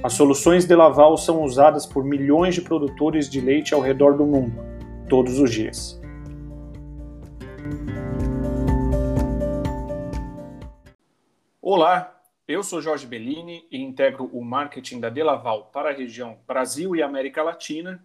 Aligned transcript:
As 0.00 0.12
soluções 0.12 0.64
de 0.64 0.76
Laval 0.76 1.16
são 1.16 1.42
usadas 1.42 1.84
por 1.84 2.04
milhões 2.04 2.54
de 2.54 2.62
produtores 2.62 3.28
de 3.28 3.40
leite 3.40 3.74
ao 3.74 3.80
redor 3.80 4.16
do 4.16 4.24
mundo, 4.24 4.54
todos 5.08 5.40
os 5.40 5.50
dias. 5.50 6.00
Olá, 11.60 12.22
eu 12.46 12.62
sou 12.62 12.80
Jorge 12.80 13.08
Bellini 13.08 13.66
e 13.72 13.82
integro 13.82 14.30
o 14.32 14.40
marketing 14.40 15.00
da 15.00 15.10
Delaval 15.10 15.64
para 15.72 15.90
a 15.90 15.92
região 15.92 16.38
Brasil 16.46 16.94
e 16.94 17.02
América 17.02 17.42
Latina. 17.42 18.00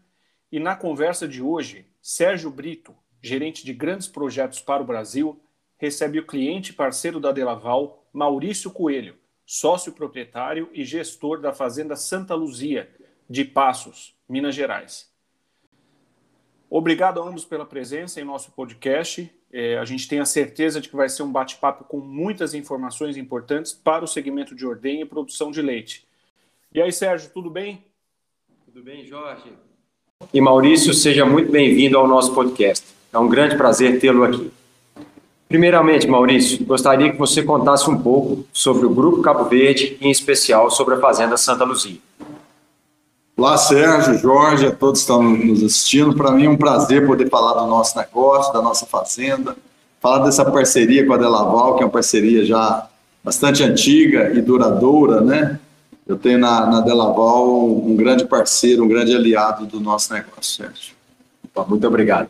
E 0.52 0.60
na 0.60 0.76
conversa 0.76 1.28
de 1.28 1.44
hoje, 1.44 1.86
Sérgio 2.02 2.50
Brito, 2.50 2.96
gerente 3.22 3.64
de 3.64 3.72
grandes 3.72 4.08
projetos 4.08 4.60
para 4.60 4.82
o 4.82 4.86
Brasil, 4.86 5.40
recebe 5.78 6.18
o 6.18 6.26
cliente 6.26 6.74
parceiro 6.74 7.20
da 7.20 7.32
Delaval, 7.32 8.04
Maurício 8.12 8.72
Coelho, 8.72 9.16
sócio 9.46 9.92
proprietário 9.94 10.70
e 10.74 10.84
gestor 10.84 11.40
da 11.40 11.54
Fazenda 11.54 11.96
Santa 11.96 12.36
Luzia, 12.36 12.90
de 13.30 13.44
Passos, 13.44 14.16
Minas 14.28 14.56
Gerais. 14.56 15.12
Obrigado 16.70 17.22
a 17.22 17.28
ambos 17.28 17.46
pela 17.46 17.66
presença 17.66 18.20
em 18.20 18.24
nosso 18.24 18.52
podcast. 18.52 19.32
É, 19.52 19.78
a 19.78 19.86
gente 19.86 20.08
tem 20.08 20.20
a 20.20 20.26
certeza 20.26 20.82
de 20.82 20.90
que 20.90 20.96
vai 20.96 21.08
ser 21.08 21.22
um 21.22 21.32
bate-papo 21.32 21.84
com 21.84 22.00
muitas 22.00 22.56
informações 22.56 23.16
importantes 23.16 23.72
para 23.72 24.04
o 24.04 24.08
segmento 24.08 24.56
de 24.56 24.66
ordenha 24.66 25.04
e 25.04 25.06
produção 25.06 25.52
de 25.52 25.62
leite. 25.62 26.08
E 26.74 26.82
aí, 26.82 26.92
Sérgio, 26.92 27.30
tudo 27.32 27.52
bem? 27.52 27.86
Tudo 28.66 28.82
bem, 28.82 29.06
Jorge. 29.06 29.54
E 30.34 30.42
Maurício, 30.42 30.94
seja 30.94 31.26
muito 31.26 31.52
bem-vindo 31.52 31.98
ao 31.98 32.08
nosso 32.08 32.34
podcast. 32.34 32.84
É 33.12 33.20
um 33.20 33.30
grande 33.30 33.56
prazer 33.56 34.00
tê-lo 34.00 34.24
aqui. 34.24 34.52
Primeiramente, 35.54 36.08
Maurício, 36.08 36.66
gostaria 36.66 37.12
que 37.12 37.18
você 37.20 37.44
contasse 37.44 37.88
um 37.88 37.96
pouco 37.96 38.44
sobre 38.52 38.88
o 38.88 38.90
Grupo 38.90 39.22
Cabo 39.22 39.44
Verde 39.44 39.96
e, 40.02 40.08
em 40.08 40.10
especial, 40.10 40.72
sobre 40.72 40.96
a 40.96 41.00
Fazenda 41.00 41.38
Santa 41.38 41.64
Luzia. 41.64 42.00
Olá, 43.38 43.56
Sérgio, 43.56 44.18
Jorge, 44.18 44.66
a 44.66 44.72
todos 44.72 45.02
que 45.02 45.12
estão 45.12 45.22
nos 45.22 45.64
assistindo. 45.64 46.16
Para 46.16 46.32
mim 46.32 46.46
é 46.46 46.50
um 46.50 46.58
prazer 46.58 47.06
poder 47.06 47.30
falar 47.30 47.62
do 47.62 47.68
nosso 47.68 47.96
negócio, 47.96 48.52
da 48.52 48.64
nossa 48.64 48.88
fazenda, 48.88 49.56
falar 50.02 50.26
dessa 50.26 50.44
parceria 50.44 51.06
com 51.06 51.14
a 51.14 51.18
Delaval, 51.18 51.76
que 51.76 51.84
é 51.84 51.86
uma 51.86 51.92
parceria 51.92 52.44
já 52.44 52.88
bastante 53.24 53.62
antiga 53.62 54.32
e 54.34 54.42
duradoura, 54.42 55.22
né? 55.22 55.60
Eu 56.08 56.18
tenho 56.18 56.40
na, 56.40 56.66
na 56.66 56.82
Delaval 56.82 57.64
um 57.64 57.96
grande 57.96 58.26
parceiro, 58.26 58.84
um 58.84 58.88
grande 58.88 59.16
aliado 59.16 59.68
do 59.68 59.80
nosso 59.80 60.12
negócio, 60.12 60.64
Sérgio. 60.64 60.96
Muito 61.68 61.86
obrigado. 61.86 62.28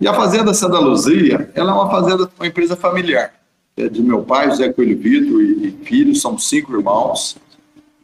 E 0.00 0.06
a 0.06 0.14
Fazenda 0.14 0.52
Santa 0.52 0.78
Luzia, 0.78 1.50
ela 1.54 1.72
é 1.72 1.74
uma 1.74 1.90
fazenda, 1.90 2.30
uma 2.38 2.46
empresa 2.46 2.76
familiar. 2.76 3.32
É 3.76 3.88
de 3.88 4.02
meu 4.02 4.22
pai, 4.22 4.50
José 4.50 4.72
Coelho 4.72 4.98
Vitor, 4.98 5.40
e, 5.40 5.66
e 5.66 5.84
filhos, 5.84 6.20
somos 6.20 6.48
cinco 6.48 6.72
irmãos. 6.74 7.36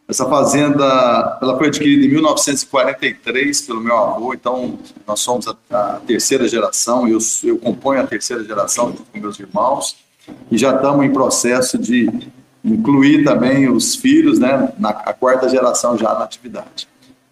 Essa 0.07 0.25
fazenda 0.27 1.39
ela 1.41 1.57
foi 1.57 1.67
adquirida 1.67 2.05
em 2.05 2.09
1943 2.09 3.61
pelo 3.61 3.79
meu 3.79 3.97
avô, 3.97 4.33
então 4.33 4.77
nós 5.07 5.21
somos 5.21 5.47
a, 5.47 5.55
a 5.71 6.01
terceira 6.05 6.47
geração, 6.47 7.07
eu, 7.07 7.17
eu 7.43 7.57
componho 7.57 8.01
a 8.01 8.07
terceira 8.07 8.43
geração 8.43 8.91
com 8.91 9.19
meus 9.19 9.39
irmãos, 9.39 9.95
e 10.51 10.57
já 10.57 10.75
estamos 10.75 11.05
em 11.05 11.13
processo 11.13 11.77
de 11.77 12.09
incluir 12.63 13.23
também 13.23 13.69
os 13.69 13.95
filhos, 13.95 14.39
né, 14.39 14.73
na 14.77 14.89
a 14.89 15.13
quarta 15.13 15.47
geração 15.49 15.97
já 15.97 16.13
na 16.13 16.23
atividade. 16.23 16.87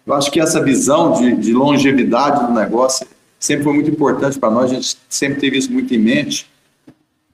Eu 0.06 0.14
acho 0.14 0.30
que 0.30 0.40
essa 0.40 0.62
visão 0.62 1.12
de, 1.12 1.36
de 1.36 1.52
longevidade 1.52 2.46
do 2.46 2.52
negócio 2.52 3.06
sempre 3.42 3.64
foi 3.64 3.72
muito 3.72 3.90
importante 3.90 4.38
para 4.38 4.52
nós, 4.52 4.70
a 4.70 4.74
gente 4.74 4.96
sempre 5.08 5.40
teve 5.40 5.58
isso 5.58 5.72
muito 5.72 5.92
em 5.92 5.98
mente, 5.98 6.48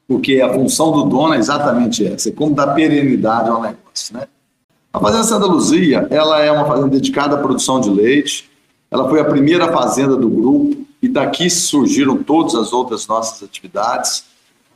porque 0.07 0.41
a 0.41 0.51
função 0.55 0.91
do 0.91 1.03
dono 1.03 1.35
é 1.35 1.37
exatamente 1.37 2.07
essa, 2.07 2.31
é 2.31 2.33
como 2.33 2.55
dar 2.55 2.69
perenidade 2.69 3.51
ao 3.51 3.61
negócio, 3.61 4.15
né? 4.17 4.27
A 4.91 4.99
Fazenda 4.99 5.25
Santa 5.25 5.45
Luzia, 5.45 6.09
ela 6.11 6.43
é 6.43 6.51
uma 6.51 6.65
fazenda 6.65 6.89
dedicada 6.89 7.37
à 7.37 7.39
produção 7.39 7.79
de 7.79 7.91
leite. 7.91 8.49
Ela 8.91 9.07
foi 9.07 9.21
a 9.21 9.25
primeira 9.25 9.71
fazenda 9.71 10.17
do 10.17 10.31
grupo 10.31 10.83
e 11.03 11.09
daqui 11.09 11.51
surgiram 11.51 12.23
todas 12.23 12.55
as 12.55 12.73
outras 12.73 13.07
nossas 13.07 13.43
atividades. 13.43 14.25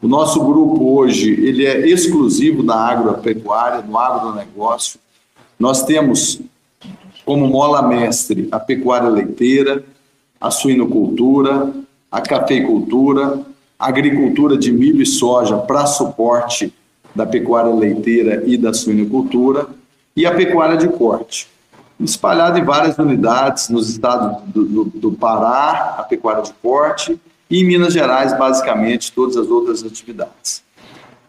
O 0.03 0.06
nosso 0.06 0.38
grupo 0.44 0.94
hoje, 0.94 1.31
ele 1.31 1.64
é 1.64 1.88
exclusivo 1.88 2.62
na 2.62 2.75
agropecuária, 2.75 3.81
no 3.81 3.97
agronegócio. 3.97 5.00
Nós 5.59 5.82
temos 5.82 6.43
como 7.25 7.49
mola 7.49 7.81
mestre 7.81 8.49
a 8.53 8.60
pecuária 8.60 9.09
leiteira, 9.09 9.82
a 10.42 10.50
suinocultura, 10.50 11.72
a 12.10 12.20
cafeicultura, 12.20 13.41
a 13.78 13.86
agricultura 13.86 14.58
de 14.58 14.72
milho 14.72 15.00
e 15.00 15.06
soja 15.06 15.56
para 15.56 15.86
suporte 15.86 16.75
da 17.14 17.25
pecuária 17.25 17.72
leiteira 17.72 18.42
e 18.44 18.56
da 18.56 18.75
suinocultura 18.75 19.69
e 20.16 20.26
a 20.26 20.34
pecuária 20.34 20.76
de 20.76 20.88
corte. 20.88 21.48
Espalhado 22.00 22.58
em 22.58 22.64
várias 22.64 22.98
unidades 22.98 23.69
nos 23.69 23.88
estados 23.88 24.42
do, 24.48 24.64
do, 24.64 24.84
do 24.84 25.12
Pará, 25.12 25.94
a 25.98 26.02
pecuária 26.02 26.42
de 26.42 26.52
corte, 26.54 27.19
e 27.48 27.60
em 27.60 27.64
Minas 27.64 27.92
Gerais, 27.92 28.36
basicamente, 28.36 29.12
todas 29.12 29.36
as 29.36 29.48
outras 29.48 29.84
atividades. 29.84 30.64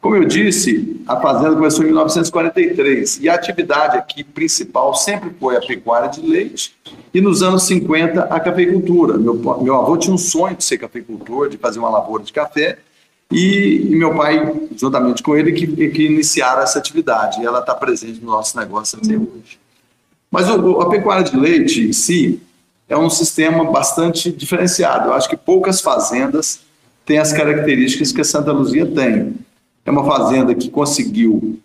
Como 0.04 0.18
eu 0.18 0.26
disse, 0.26 1.02
a 1.08 1.16
fazenda 1.22 1.56
começou 1.56 1.82
em 1.84 1.88
1943 1.88 3.22
e 3.22 3.30
a 3.30 3.36
atividade 3.36 3.98
aqui 3.98 4.22
principal 4.22 4.94
sempre 4.94 5.32
foi 5.40 5.56
a 5.56 5.62
pecuária 5.62 6.10
de 6.10 6.20
leite 6.20 6.76
e 7.14 7.22
nos 7.22 7.42
anos 7.42 7.64
50 7.64 8.24
a 8.24 8.38
cafeicultura. 8.38 9.18
Meu, 9.18 9.34
meu 9.62 9.76
avô 9.76 9.96
tinha 9.96 10.14
um 10.14 10.18
sonho 10.18 10.58
de 10.58 10.64
ser 10.66 10.78
cafeicultor, 10.78 11.48
de 11.48 11.58
fazer 11.58 11.80
uma 11.80 11.90
lavoura 11.90 12.22
de 12.22 12.34
café 12.34 12.80
e, 13.32 13.92
e, 13.92 13.96
meu 13.96 14.14
pai, 14.14 14.54
juntamente 14.76 15.24
com 15.24 15.38
ele, 15.38 15.54
que, 15.54 15.88
que 15.88 16.04
iniciaram 16.04 16.64
essa 16.64 16.80
atividade. 16.80 17.42
E 17.42 17.46
ela 17.46 17.62
está 17.62 17.74
presente 17.74 18.20
no 18.20 18.30
nosso 18.30 18.60
negócio 18.60 19.00
até 19.02 19.16
hoje. 19.16 19.58
Mas 20.30 20.50
o, 20.50 20.82
a 20.82 20.90
pecuária 20.90 21.24
de 21.24 21.38
leite 21.38 21.80
em 21.80 21.94
si 21.94 22.42
é 22.90 22.98
um 22.98 23.10
sistema 23.10 23.72
bastante 23.72 24.34
diferenciado. 24.34 25.08
Eu 25.08 25.14
acho 25.14 25.30
que 25.30 25.38
poucas 25.38 25.80
fazendas 25.80 26.60
têm 27.06 27.20
as 27.20 27.32
características 27.32 28.12
que 28.12 28.20
a 28.20 28.26
Santa 28.26 28.52
Luzia 28.52 28.86
tem. 28.86 29.34
É 29.86 29.92
uma 29.92 30.06
fazenda 30.06 30.56
que 30.56 30.70
conseguiu 30.70 31.60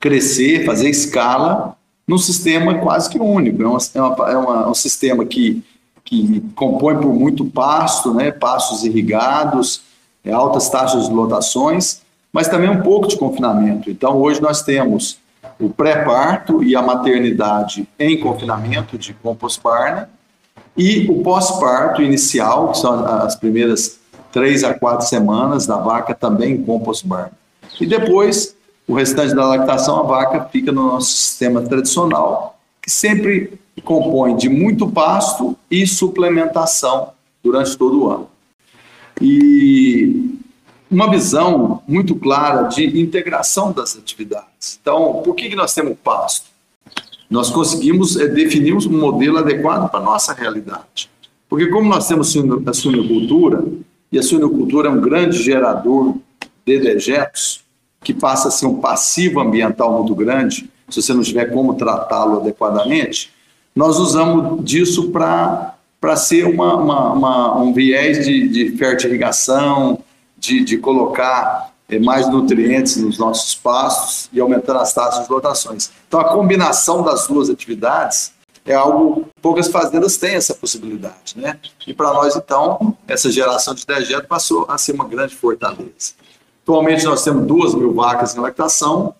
crescer, 0.00 0.64
fazer 0.64 0.88
escala, 0.88 1.76
num 2.06 2.18
sistema 2.18 2.78
quase 2.78 3.08
que 3.08 3.18
único. 3.18 3.62
É, 3.62 3.66
uma, 3.66 3.78
é, 3.94 4.00
uma, 4.00 4.30
é 4.30 4.36
uma, 4.36 4.70
um 4.70 4.74
sistema 4.74 5.24
que, 5.24 5.62
que 6.04 6.40
compõe 6.54 6.96
por 6.96 7.12
muito 7.12 7.44
pasto, 7.44 8.12
né, 8.12 8.30
pastos 8.30 8.84
irrigados, 8.84 9.82
é, 10.24 10.32
altas 10.32 10.68
taxas 10.68 11.08
de 11.08 11.14
lotações, 11.14 12.02
mas 12.32 12.48
também 12.48 12.68
um 12.68 12.82
pouco 12.82 13.08
de 13.08 13.16
confinamento. 13.16 13.90
Então, 13.90 14.16
hoje 14.16 14.40
nós 14.40 14.62
temos 14.62 15.18
o 15.60 15.68
pré-parto 15.68 16.62
e 16.64 16.74
a 16.74 16.82
maternidade 16.82 17.88
em 17.98 18.18
confinamento 18.18 18.98
de 18.98 19.14
compost 19.14 19.60
barna 19.62 20.08
e 20.76 21.06
o 21.08 21.22
pós-parto 21.22 22.02
inicial, 22.02 22.72
que 22.72 22.78
são 22.78 23.04
as 23.04 23.36
primeiras 23.36 24.00
três 24.34 24.64
a 24.64 24.74
quatro 24.74 25.06
semanas 25.06 25.64
da 25.66 25.76
vaca 25.76 26.14
também 26.14 26.54
em 26.54 26.62
compost 26.62 27.06
barna. 27.06 27.32
E 27.80 27.86
depois, 27.86 28.54
o 28.86 28.92
restante 28.92 29.34
da 29.34 29.46
lactação, 29.46 30.00
a 30.00 30.02
vaca 30.02 30.44
fica 30.50 30.72
no 30.72 30.88
nosso 30.88 31.12
sistema 31.12 31.62
tradicional, 31.62 32.58
que 32.82 32.90
sempre 32.90 33.58
compõe 33.84 34.36
de 34.36 34.48
muito 34.48 34.90
pasto 34.90 35.56
e 35.70 35.86
suplementação 35.86 37.10
durante 37.42 37.78
todo 37.78 38.02
o 38.02 38.10
ano 38.10 38.34
e 39.20 40.38
uma 40.90 41.10
visão 41.10 41.82
muito 41.86 42.14
clara 42.14 42.64
de 42.64 43.00
integração 43.00 43.72
das 43.72 43.96
atividades. 43.96 44.78
Então, 44.80 45.22
por 45.24 45.34
que, 45.34 45.54
nós 45.54 45.74
temos 45.74 45.96
pasto? 46.02 46.46
Nós 47.30 47.50
conseguimos 47.50 48.16
é, 48.16 48.28
definir 48.28 48.74
um 48.74 48.98
modelo 48.98 49.38
adequado 49.38 49.90
para 49.90 50.00
a 50.00 50.02
nossa 50.02 50.32
realidade. 50.32 51.10
Porque 51.48 51.68
como 51.68 51.88
nós 51.88 52.06
temos 52.06 52.34
a 52.66 52.72
suinocultura, 52.72 53.64
e 54.14 54.18
a 54.18 54.22
suinocultura 54.22 54.88
é 54.88 54.92
um 54.92 55.00
grande 55.00 55.42
gerador 55.42 56.14
de 56.64 56.78
dejetos, 56.78 57.64
que 58.00 58.14
passa 58.14 58.46
a 58.46 58.50
ser 58.50 58.66
um 58.66 58.76
passivo 58.76 59.40
ambiental 59.40 59.92
muito 59.98 60.14
grande, 60.14 60.70
se 60.88 61.02
você 61.02 61.12
não 61.12 61.22
tiver 61.22 61.46
como 61.46 61.74
tratá-lo 61.74 62.38
adequadamente, 62.38 63.32
nós 63.74 63.98
usamos 63.98 64.64
disso 64.64 65.10
para 65.10 65.74
ser 66.14 66.46
uma, 66.46 66.76
uma, 66.76 67.12
uma, 67.12 67.58
um 67.60 67.72
viés 67.72 68.24
de, 68.24 68.46
de 68.46 68.78
de, 70.38 70.64
de 70.64 70.78
colocar 70.78 71.72
é, 71.88 71.98
mais 71.98 72.30
nutrientes 72.30 72.96
nos 72.98 73.18
nossos 73.18 73.56
pastos 73.56 74.28
e 74.32 74.38
aumentando 74.38 74.78
as 74.78 74.92
taxas 74.92 75.26
de 75.26 75.32
lotações. 75.32 75.90
Então, 76.06 76.20
a 76.20 76.32
combinação 76.32 77.02
das 77.02 77.26
duas 77.26 77.50
atividades 77.50 78.32
é 78.64 78.74
algo 78.74 79.26
poucas 79.42 79.68
fazendas 79.68 80.16
têm 80.16 80.34
essa 80.34 80.54
possibilidade, 80.54 81.34
né? 81.36 81.58
E 81.86 81.92
para 81.92 82.12
nós 82.12 82.34
então 82.34 82.96
essa 83.06 83.30
geração 83.30 83.74
de 83.74 83.84
dejeto 83.84 84.26
passou 84.26 84.66
a 84.68 84.78
ser 84.78 84.92
uma 84.92 85.06
grande 85.06 85.34
fortaleza. 85.34 86.14
Atualmente 86.62 87.04
nós 87.04 87.22
temos 87.22 87.46
duas 87.46 87.74
mil 87.74 87.92
vacas 87.92 88.34
em 88.34 88.40
lactação. 88.40 89.14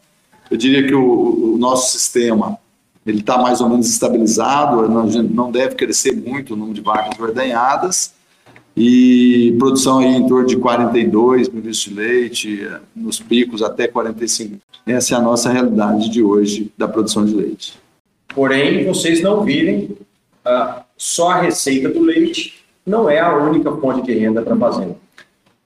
Eu 0.50 0.56
diria 0.56 0.86
que 0.86 0.94
o, 0.94 1.54
o 1.54 1.58
nosso 1.58 1.92
sistema 1.92 2.58
ele 3.06 3.20
está 3.20 3.36
mais 3.36 3.60
ou 3.60 3.68
menos 3.68 3.88
estabilizado, 3.88 4.88
não 4.88 5.50
deve 5.50 5.74
crescer 5.74 6.12
muito 6.12 6.54
o 6.54 6.56
número 6.56 6.74
de 6.74 6.80
vacas 6.80 7.18
ordenhadas 7.20 8.14
e 8.76 9.54
produção 9.58 9.98
aí 9.98 10.16
em 10.16 10.26
torno 10.26 10.46
de 10.46 10.56
42 10.56 11.48
mil 11.48 11.58
litros 11.58 11.78
de 11.78 11.94
leite, 11.94 12.68
nos 12.94 13.20
picos 13.20 13.62
até 13.62 13.86
45. 13.86 14.58
Essa 14.86 15.14
é 15.14 15.18
a 15.18 15.20
nossa 15.20 15.50
realidade 15.50 16.08
de 16.08 16.22
hoje 16.22 16.72
da 16.76 16.88
produção 16.88 17.24
de 17.24 17.34
leite. 17.34 17.83
Porém, 18.34 18.84
vocês 18.84 19.22
não 19.22 19.44
virem 19.44 19.96
uh, 20.44 20.82
só 20.96 21.30
a 21.30 21.40
receita 21.42 21.88
do 21.88 22.00
leite, 22.00 22.64
não 22.84 23.08
é 23.08 23.20
a 23.20 23.34
única 23.36 23.70
fonte 23.76 24.02
de 24.02 24.18
renda 24.18 24.42
para 24.42 24.54
a 24.54 24.58
fazenda. 24.58 24.96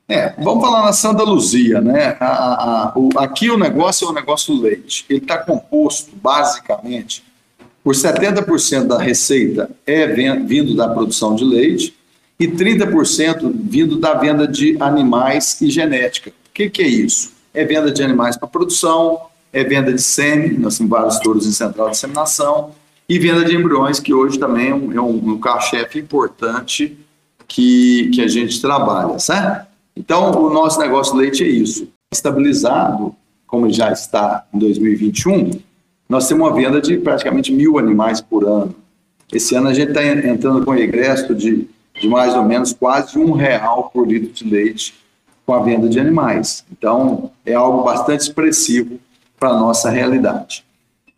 É, 0.08 0.32
vamos 0.42 0.64
falar 0.64 0.84
na 0.84 0.92
Santa 0.92 1.22
Luzia, 1.22 1.80
né? 1.82 2.16
A, 2.18 2.26
a, 2.26 2.92
o, 2.96 3.10
aqui 3.18 3.50
o 3.50 3.58
negócio 3.58 4.06
é 4.06 4.10
o 4.10 4.14
negócio 4.14 4.54
do 4.54 4.62
leite. 4.62 5.04
Ele 5.08 5.18
está 5.18 5.36
composto, 5.36 6.10
basicamente, 6.16 7.22
por 7.84 7.94
70% 7.94 8.86
da 8.86 8.98
receita 8.98 9.70
é 9.86 10.06
vindo 10.06 10.74
da 10.74 10.88
produção 10.88 11.34
de 11.34 11.44
leite 11.44 11.94
e 12.38 12.46
30% 12.46 13.52
vindo 13.54 13.98
da 13.98 14.14
venda 14.14 14.46
de 14.46 14.76
animais 14.80 15.60
e 15.60 15.70
genética. 15.70 16.30
O 16.30 16.32
que, 16.54 16.70
que 16.70 16.82
é 16.82 16.86
isso? 16.86 17.32
É 17.52 17.64
venda 17.64 17.90
de 17.90 18.02
animais 18.02 18.36
para 18.36 18.48
produção, 18.48 19.20
é 19.52 19.64
venda 19.64 19.92
de 19.92 20.00
sêmen, 20.00 20.58
nós 20.58 20.76
temos 20.76 20.90
vários 20.90 21.18
touros 21.20 21.46
em 21.46 21.52
central 21.52 21.86
de 21.86 21.92
disseminação, 21.92 22.72
e 23.08 23.18
venda 23.18 23.44
de 23.44 23.56
embriões, 23.56 23.98
que 23.98 24.12
hoje 24.12 24.38
também 24.38 24.68
é 24.68 24.74
um, 24.74 24.92
é 24.92 25.00
um, 25.00 25.32
um 25.32 25.38
carro-chefe 25.38 25.98
importante 25.98 26.98
que, 27.46 28.10
que 28.10 28.20
a 28.20 28.28
gente 28.28 28.60
trabalha, 28.60 29.18
certo? 29.18 29.66
Então, 29.96 30.30
o 30.42 30.50
nosso 30.50 30.78
negócio 30.78 31.14
de 31.14 31.20
leite 31.20 31.42
é 31.42 31.48
isso. 31.48 31.88
Estabilizado, 32.12 33.14
como 33.46 33.70
já 33.70 33.90
está 33.90 34.44
em 34.52 34.58
2021, 34.58 35.52
nós 36.08 36.28
temos 36.28 36.46
uma 36.46 36.54
venda 36.54 36.80
de 36.80 36.98
praticamente 36.98 37.52
mil 37.52 37.78
animais 37.78 38.20
por 38.20 38.44
ano. 38.44 38.74
Esse 39.32 39.54
ano 39.54 39.68
a 39.68 39.74
gente 39.74 39.88
está 39.88 40.04
entrando 40.04 40.64
com 40.64 40.70
regresso 40.70 41.34
de 41.34 41.68
de 42.00 42.08
mais 42.08 42.34
ou 42.34 42.44
menos 42.44 42.72
quase 42.72 43.18
um 43.18 43.32
real 43.32 43.90
por 43.92 44.06
litro 44.06 44.32
de 44.32 44.44
leite 44.48 44.94
com 45.44 45.52
a 45.52 45.62
venda 45.62 45.88
de 45.88 45.98
animais. 45.98 46.64
Então, 46.70 47.30
é 47.44 47.54
algo 47.54 47.82
bastante 47.82 48.20
expressivo 48.20 48.98
para 49.38 49.50
a 49.50 49.58
nossa 49.58 49.90
realidade. 49.90 50.64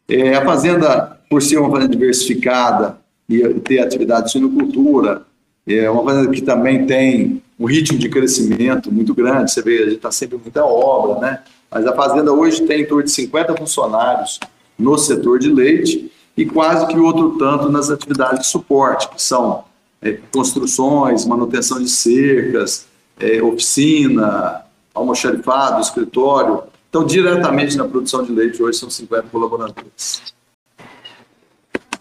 É, 0.09 0.35
a 0.37 0.45
fazenda, 0.45 1.19
por 1.29 1.43
ser 1.43 1.59
uma 1.59 1.71
fazenda 1.71 1.93
diversificada 1.93 2.99
e 3.29 3.41
ter 3.61 3.79
atividade 3.81 4.27
de 4.27 4.33
sinocultura, 4.33 5.23
é 5.67 5.89
uma 5.91 6.03
fazenda 6.03 6.31
que 6.31 6.43
também 6.43 6.87
tem 6.87 7.43
um 7.59 7.67
ritmo 7.67 7.99
de 7.99 8.09
crescimento 8.09 8.93
muito 8.93 9.15
grande. 9.15 9.53
Você 9.53 9.63
vê, 9.63 9.79
a 9.79 9.85
gente 9.85 9.97
está 9.97 10.11
sempre 10.11 10.39
muita 10.39 10.65
obra, 10.65 11.21
né? 11.21 11.43
Mas 11.71 11.87
a 11.87 11.95
fazenda 11.95 12.33
hoje 12.33 12.63
tem 12.63 12.83
em 12.83 12.87
torno 12.87 13.05
de 13.05 13.11
50 13.11 13.57
funcionários 13.57 14.41
no 14.79 14.99
setor 14.99 15.39
de 15.39 15.49
leite 15.49 16.11
e 16.37 16.45
quase 16.47 16.87
que 16.87 16.99
outro 16.99 17.39
tanto 17.39 17.71
nas 17.71 17.91
atividades 17.91 18.41
de 18.41 18.47
suporte, 18.47 19.09
que 19.11 19.23
são 19.23 19.65
é, 20.03 20.19
construções, 20.33 21.27
manutenção 21.27 21.79
de 21.79 21.89
cercas, 21.89 22.87
é, 23.21 23.43
oficina, 23.43 24.63
almoxarifado, 24.95 25.81
escritório. 25.81 26.63
Então, 26.91 27.07
diretamente 27.07 27.77
na 27.77 27.87
produção 27.87 28.25
de 28.25 28.33
leite, 28.33 28.61
hoje 28.61 28.77
são 28.77 28.91
50 28.91 29.29
colaboradores. 29.29 30.35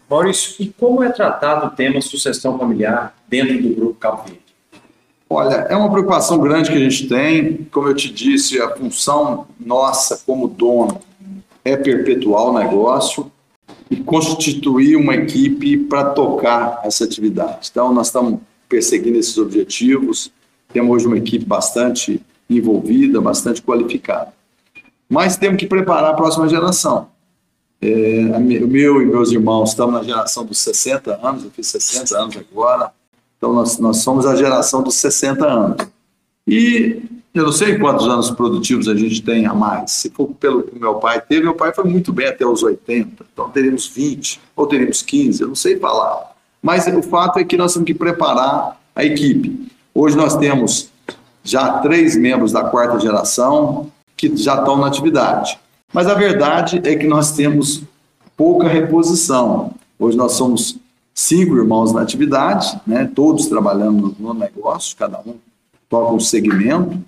Maurício, 0.09 0.55
e 0.59 0.67
como 0.67 1.03
é 1.03 1.11
tratado 1.11 1.67
o 1.67 1.69
tema 1.69 2.01
sucessão 2.01 2.57
familiar 2.57 3.15
dentro 3.27 3.61
do 3.61 3.69
Grupo 3.75 3.93
Cabo 3.93 4.23
Verde? 4.23 4.41
Olha, 5.29 5.67
é 5.69 5.75
uma 5.75 5.91
preocupação 5.91 6.39
grande 6.39 6.71
que 6.71 6.75
a 6.75 6.79
gente 6.79 7.07
tem. 7.07 7.67
Como 7.71 7.87
eu 7.87 7.93
te 7.93 8.11
disse, 8.11 8.59
a 8.59 8.75
função 8.75 9.45
nossa 9.59 10.23
como 10.25 10.47
dono 10.47 10.99
é 11.63 11.77
perpetuar 11.77 12.45
o 12.45 12.57
negócio 12.57 13.31
e 13.91 13.97
constituir 13.97 14.95
uma 14.95 15.13
equipe 15.13 15.77
para 15.77 16.05
tocar 16.05 16.81
essa 16.83 17.03
atividade. 17.03 17.69
Então, 17.69 17.93
nós 17.93 18.07
estamos 18.07 18.39
perseguindo 18.67 19.19
esses 19.19 19.37
objetivos, 19.37 20.31
temos 20.73 20.95
hoje 20.95 21.05
uma 21.05 21.17
equipe 21.17 21.45
bastante 21.45 22.19
envolvida, 22.49 23.21
bastante 23.21 23.61
qualificada. 23.61 24.38
Mas 25.09 25.35
temos 25.35 25.57
que 25.57 25.65
preparar 25.65 26.11
a 26.11 26.13
próxima 26.13 26.47
geração. 26.47 27.07
É, 27.81 28.39
meu 28.39 29.01
e 29.01 29.05
meus 29.05 29.31
irmãos 29.31 29.69
estamos 29.69 29.93
na 29.95 30.03
geração 30.03 30.45
dos 30.45 30.59
60 30.59 31.19
anos, 31.25 31.45
eu 31.45 31.49
fiz 31.49 31.67
60 31.67 32.17
anos 32.17 32.37
agora, 32.37 32.91
então 33.37 33.53
nós, 33.53 33.79
nós 33.79 33.97
somos 33.97 34.25
a 34.25 34.35
geração 34.35 34.83
dos 34.83 34.95
60 34.95 35.45
anos. 35.45 35.77
E 36.45 37.01
eu 37.33 37.45
não 37.45 37.51
sei 37.53 37.77
quantos 37.77 38.05
anos 38.05 38.29
produtivos 38.31 38.89
a 38.89 38.95
gente 38.95 39.21
tem 39.21 39.45
a 39.45 39.53
mais. 39.53 39.91
Se 39.91 40.09
for 40.09 40.27
pelo 40.27 40.63
que 40.63 40.77
meu 40.77 40.95
pai 40.95 41.21
teve, 41.21 41.43
meu 41.43 41.55
pai 41.55 41.73
foi 41.73 41.85
muito 41.85 42.11
bem 42.11 42.27
até 42.27 42.45
os 42.45 42.61
80, 42.61 43.25
então 43.31 43.49
teremos 43.49 43.87
20 43.87 44.41
ou 44.55 44.67
teremos 44.67 45.01
15, 45.01 45.41
eu 45.41 45.47
não 45.47 45.55
sei 45.55 45.79
falar. 45.79 46.35
Mas 46.61 46.85
o 46.87 47.01
fato 47.01 47.39
é 47.39 47.45
que 47.45 47.55
nós 47.55 47.73
temos 47.73 47.87
que 47.87 47.93
preparar 47.93 48.77
a 48.93 49.05
equipe. 49.05 49.71
Hoje 49.95 50.17
nós 50.17 50.35
temos 50.35 50.89
já 51.43 51.79
três 51.79 52.17
membros 52.17 52.51
da 52.51 52.65
quarta 52.65 52.99
geração 52.99 53.89
que 54.19 54.35
já 54.35 54.55
estão 54.55 54.75
na 54.75 54.87
atividade. 54.87 55.57
Mas 55.93 56.05
a 56.07 56.13
verdade 56.13 56.81
é 56.83 56.93
que 56.93 57.07
nós 57.07 57.31
temos 57.31 57.83
pouca 58.35 58.67
reposição. 58.67 59.73
Hoje 59.97 60.17
nós 60.17 60.33
somos 60.33 60.77
cinco 61.15 61.55
irmãos 61.55 61.93
na 61.93 62.01
atividade, 62.01 62.77
né, 62.85 63.09
todos 63.15 63.47
trabalhando 63.47 64.13
no 64.19 64.33
negócio, 64.33 64.95
cada 64.97 65.19
um 65.19 65.35
toca 65.89 66.13
um 66.13 66.19
segmento, 66.19 67.01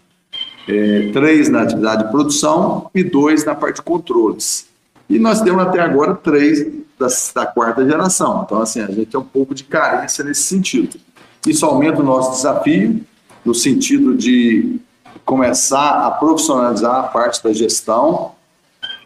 é, 0.70 1.12
três 1.12 1.50
na 1.50 1.64
atividade 1.64 2.06
de 2.06 2.12
produção 2.12 2.90
e 2.96 3.04
dois 3.04 3.44
na 3.44 3.56
parte 3.56 3.76
de 3.76 3.82
controles. 3.82 4.68
E 5.10 5.20
nós 5.20 5.42
temos 5.42 5.62
até 5.62 5.82
agora 5.82 6.16
três 6.16 6.66
da, 6.98 7.08
da 7.36 7.46
quarta 7.46 7.86
geração. 7.86 8.44
Então, 8.46 8.62
assim, 8.62 8.80
a 8.80 8.88
gente 8.88 9.08
tem 9.08 9.20
um 9.20 9.24
pouco 9.24 9.54
de 9.54 9.66
carência 9.66 10.24
nesse 10.24 10.44
sentido. 10.44 10.98
Isso 11.46 11.66
aumenta 11.66 12.00
o 12.00 12.06
nosso 12.06 12.32
desafio, 12.32 13.02
no 13.44 13.54
sentido 13.54 14.16
de 14.16 14.80
começar 15.26 16.06
a 16.06 16.12
profissionalizar 16.12 16.96
a 16.96 17.04
parte 17.04 17.44
da 17.44 17.54
gestão. 17.54 18.32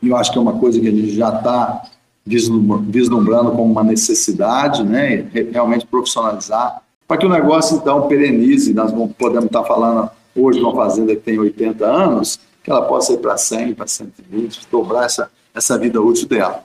E 0.02 0.10
eu 0.10 0.16
acho 0.16 0.32
que 0.32 0.38
é 0.38 0.42
uma 0.42 0.54
coisa 0.54 0.80
que 0.80 0.88
a 0.88 0.92
gente 0.92 1.16
já 1.16 1.30
está 1.30 1.84
vislumbrando 2.26 3.52
como 3.52 3.72
uma 3.72 3.84
necessidade, 3.84 4.84
né? 4.84 5.28
Realmente 5.52 5.86
profissionalizar, 5.86 6.82
para 7.08 7.18
que 7.18 7.26
o 7.26 7.30
negócio, 7.30 7.78
então, 7.78 8.08
perenize. 8.08 8.74
Nós 8.74 8.92
podemos 9.18 9.46
estar 9.46 9.64
falando 9.64 10.10
hoje 10.36 10.60
uma 10.60 10.74
fazenda 10.76 11.16
que 11.16 11.22
tem 11.22 11.38
80 11.38 11.86
anos, 11.86 12.40
que 12.64 12.72
ela 12.72 12.82
possa 12.82 13.14
ir 13.14 13.20
para 13.20 13.38
100, 13.38 13.76
para 13.76 13.86
120, 13.86 14.68
dobrar 14.72 15.06
essa, 15.06 15.30
essa 15.54 15.78
vida 15.78 16.02
útil 16.02 16.28
dela. 16.28 16.64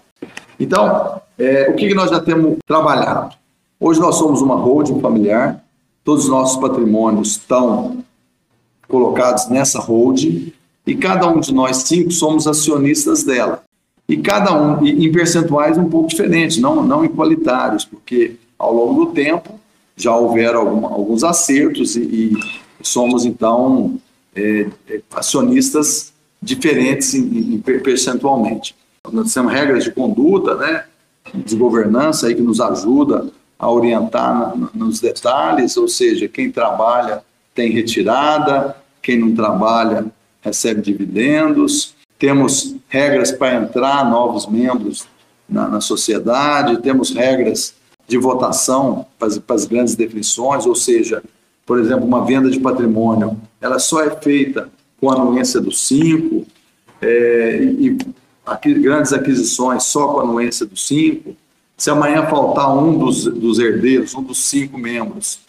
Então, 0.59 1.21
é, 1.39 1.69
o 1.71 1.75
que, 1.75 1.89
que 1.89 1.95
nós 1.95 2.11
já 2.11 2.21
temos 2.21 2.59
trabalhado? 2.67 3.35
Hoje 3.79 4.01
nós 4.01 4.17
somos 4.17 4.41
uma 4.41 4.57
holding 4.57 5.01
familiar, 5.01 5.63
todos 6.05 6.25
os 6.25 6.31
nossos 6.31 6.61
patrimônios 6.61 7.33
estão 7.33 8.05
colocados 8.91 9.49
nessa 9.49 9.79
holding 9.79 10.53
e 10.87 10.95
cada 10.95 11.29
um 11.29 11.41
de 11.41 11.55
nós 11.55 11.79
cinco 11.79 12.11
somos 12.11 12.47
acionistas 12.47 13.23
dela. 13.23 13.63
E 14.09 14.17
cada 14.17 14.53
um 14.53 14.85
em 14.85 15.11
percentuais 15.13 15.79
um 15.79 15.89
pouco 15.89 16.09
diferentes, 16.09 16.59
não, 16.59 16.83
não 16.83 17.05
igualitários, 17.05 17.85
porque 17.85 18.37
ao 18.59 18.75
longo 18.75 19.05
do 19.05 19.13
tempo 19.13 19.59
já 19.97 20.15
houveram 20.15 20.61
algum, 20.61 20.87
alguns 20.87 21.23
acertos 21.23 21.95
e, 21.95 22.01
e 22.01 22.37
somos, 22.83 23.25
então, 23.25 24.01
é, 24.35 24.67
é, 24.89 25.01
acionistas 25.15 26.13
diferentes 26.43 27.15
em, 27.15 27.55
em, 27.55 27.59
percentualmente. 27.61 28.75
Nós 29.13 29.33
temos 29.33 29.53
regras 29.53 29.85
de 29.85 29.93
conduta, 29.93 30.57
né, 30.57 30.85
de 31.33 31.55
governança 31.55 32.27
aí 32.27 32.35
que 32.35 32.43
nos 32.43 32.61
ajuda 32.61 33.29
a 33.57 33.71
orientar 33.71 34.57
na, 34.57 34.71
nos 34.75 34.99
detalhes, 34.99 35.77
ou 35.77 35.87
seja, 35.87 36.27
quem 36.27 36.51
trabalha 36.51 37.23
tem 37.55 37.71
retirada, 37.71 38.77
quem 39.03 39.19
não 39.19 39.35
trabalha 39.35 40.07
recebe 40.43 40.81
dividendos. 40.81 41.95
Temos 42.19 42.77
regras 42.89 43.33
para 43.33 43.55
entrar 43.55 44.09
novos 44.09 44.47
membros 44.47 45.07
na, 45.49 45.69
na 45.69 45.81
sociedade, 45.81 46.83
temos 46.83 47.11
regras 47.11 47.75
de 48.07 48.19
votação 48.19 49.07
para 49.19 49.55
as, 49.55 49.65
grandes 49.65 49.95
definições, 49.95 50.67
ou 50.67 50.75
seja, 50.75 51.23
por 51.65 51.79
exemplo, 51.79 52.05
uma 52.05 52.25
venda 52.25 52.51
de 52.51 52.59
patrimônio, 52.59 53.37
ela 53.61 53.79
só 53.79 54.03
é 54.03 54.11
feita 54.11 54.69
com 55.01 55.11
a 55.11 55.15
anuência 55.15 55.61
do 55.61 55.73
5, 55.73 56.47
é, 57.01 57.63
e, 57.63 57.99
aqui, 58.45 58.75
grandes 58.75 59.13
aquisições 59.13 59.85
só 59.85 60.09
com 60.09 60.21
a 60.21 60.23
anuência 60.23 60.67
do 60.67 60.77
5. 60.77 61.35
Se 61.77 61.89
amanhã 61.89 62.27
faltar 62.27 62.77
um 62.77 62.99
dos, 62.99 63.25
dos 63.25 63.59
herdeiros, 63.59 64.15
um 64.15 64.23
dos 64.23 64.39
cinco 64.39 64.77
membros, 64.77 65.41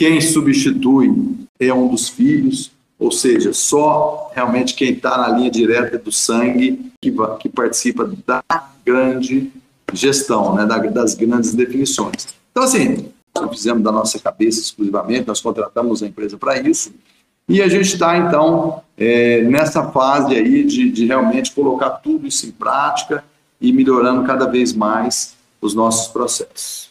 quem 0.00 0.18
substitui 0.18 1.14
é 1.58 1.74
um 1.74 1.86
dos 1.88 2.08
filhos, 2.08 2.70
ou 2.98 3.12
seja, 3.12 3.52
só 3.52 4.30
realmente 4.34 4.74
quem 4.74 4.92
está 4.92 5.18
na 5.18 5.28
linha 5.28 5.50
direta 5.50 5.98
do 5.98 6.10
sangue 6.10 6.90
que, 7.02 7.14
que 7.38 7.50
participa 7.50 8.10
da 8.26 8.42
grande 8.82 9.52
gestão, 9.92 10.54
né, 10.54 10.64
das 10.64 11.14
grandes 11.14 11.52
definições. 11.52 12.28
Então, 12.50 12.62
assim, 12.62 13.10
nós 13.36 13.50
fizemos 13.50 13.82
da 13.82 13.92
nossa 13.92 14.18
cabeça 14.18 14.58
exclusivamente, 14.58 15.28
nós 15.28 15.42
contratamos 15.42 16.02
a 16.02 16.06
empresa 16.06 16.38
para 16.38 16.58
isso, 16.58 16.94
e 17.46 17.60
a 17.60 17.68
gente 17.68 17.92
está, 17.92 18.16
então, 18.16 18.80
é, 18.96 19.42
nessa 19.42 19.90
fase 19.90 20.34
aí 20.34 20.64
de, 20.64 20.90
de 20.90 21.04
realmente 21.04 21.52
colocar 21.52 21.90
tudo 21.90 22.26
isso 22.26 22.46
em 22.46 22.52
prática 22.52 23.22
e 23.60 23.70
melhorando 23.70 24.26
cada 24.26 24.46
vez 24.46 24.72
mais 24.72 25.34
os 25.60 25.74
nossos 25.74 26.08
processos. 26.08 26.88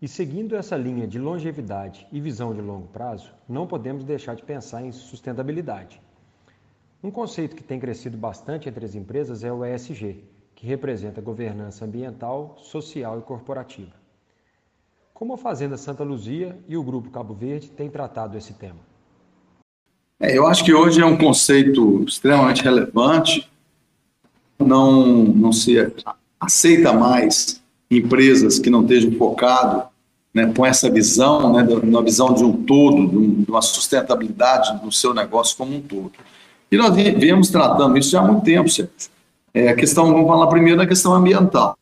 E 0.00 0.06
seguindo 0.06 0.54
essa 0.54 0.76
linha 0.76 1.08
de 1.08 1.18
longevidade 1.18 2.06
e 2.12 2.20
visão 2.20 2.54
de 2.54 2.60
longo 2.60 2.86
prazo, 2.86 3.32
não 3.48 3.66
podemos 3.66 4.04
deixar 4.04 4.36
de 4.36 4.44
pensar 4.44 4.84
em 4.84 4.92
sustentabilidade. 4.92 6.00
Um 7.02 7.10
conceito 7.10 7.56
que 7.56 7.64
tem 7.64 7.80
crescido 7.80 8.16
bastante 8.16 8.68
entre 8.68 8.84
as 8.84 8.94
empresas 8.94 9.42
é 9.42 9.52
o 9.52 9.64
ESG, 9.64 10.22
que 10.54 10.66
representa 10.66 11.20
governança 11.20 11.84
ambiental, 11.84 12.56
social 12.60 13.18
e 13.18 13.22
corporativa. 13.22 13.92
Como 15.12 15.34
a 15.34 15.38
Fazenda 15.38 15.76
Santa 15.76 16.04
Luzia 16.04 16.56
e 16.68 16.76
o 16.76 16.82
Grupo 16.82 17.10
Cabo 17.10 17.34
Verde 17.34 17.68
têm 17.68 17.90
tratado 17.90 18.38
esse 18.38 18.52
tema? 18.54 18.78
É, 20.20 20.36
eu 20.36 20.46
acho 20.46 20.64
que 20.64 20.72
hoje 20.72 21.00
é 21.00 21.06
um 21.06 21.18
conceito 21.18 22.04
extremamente 22.04 22.62
relevante. 22.62 23.50
Não, 24.58 25.06
não 25.24 25.52
se 25.52 25.76
aceita 26.40 26.92
mais 26.92 27.60
empresas 27.90 28.58
que 28.58 28.70
não 28.70 28.82
estejam 28.82 29.12
focadas 29.12 29.84
né, 30.32 30.52
com 30.54 30.64
essa 30.64 30.90
visão, 30.90 31.52
né, 31.52 31.66
uma 31.82 32.02
visão 32.02 32.34
de 32.34 32.44
um 32.44 32.52
todo, 32.52 33.08
de 33.08 33.50
uma 33.50 33.62
sustentabilidade 33.62 34.80
do 34.82 34.92
seu 34.92 35.14
negócio 35.14 35.56
como 35.56 35.74
um 35.74 35.80
todo. 35.80 36.12
E 36.70 36.76
nós 36.76 36.94
viemos 36.94 37.48
tratando 37.48 37.96
isso 37.96 38.10
já 38.10 38.20
há 38.20 38.22
muito 38.22 38.44
tempo, 38.44 38.68
Sérgio. 38.68 38.92
É, 39.54 39.68
a 39.68 39.74
questão, 39.74 40.12
vamos 40.12 40.26
falar 40.26 40.46
primeiro 40.48 40.78
da 40.78 40.86
questão 40.86 41.14
ambiental. 41.14 41.76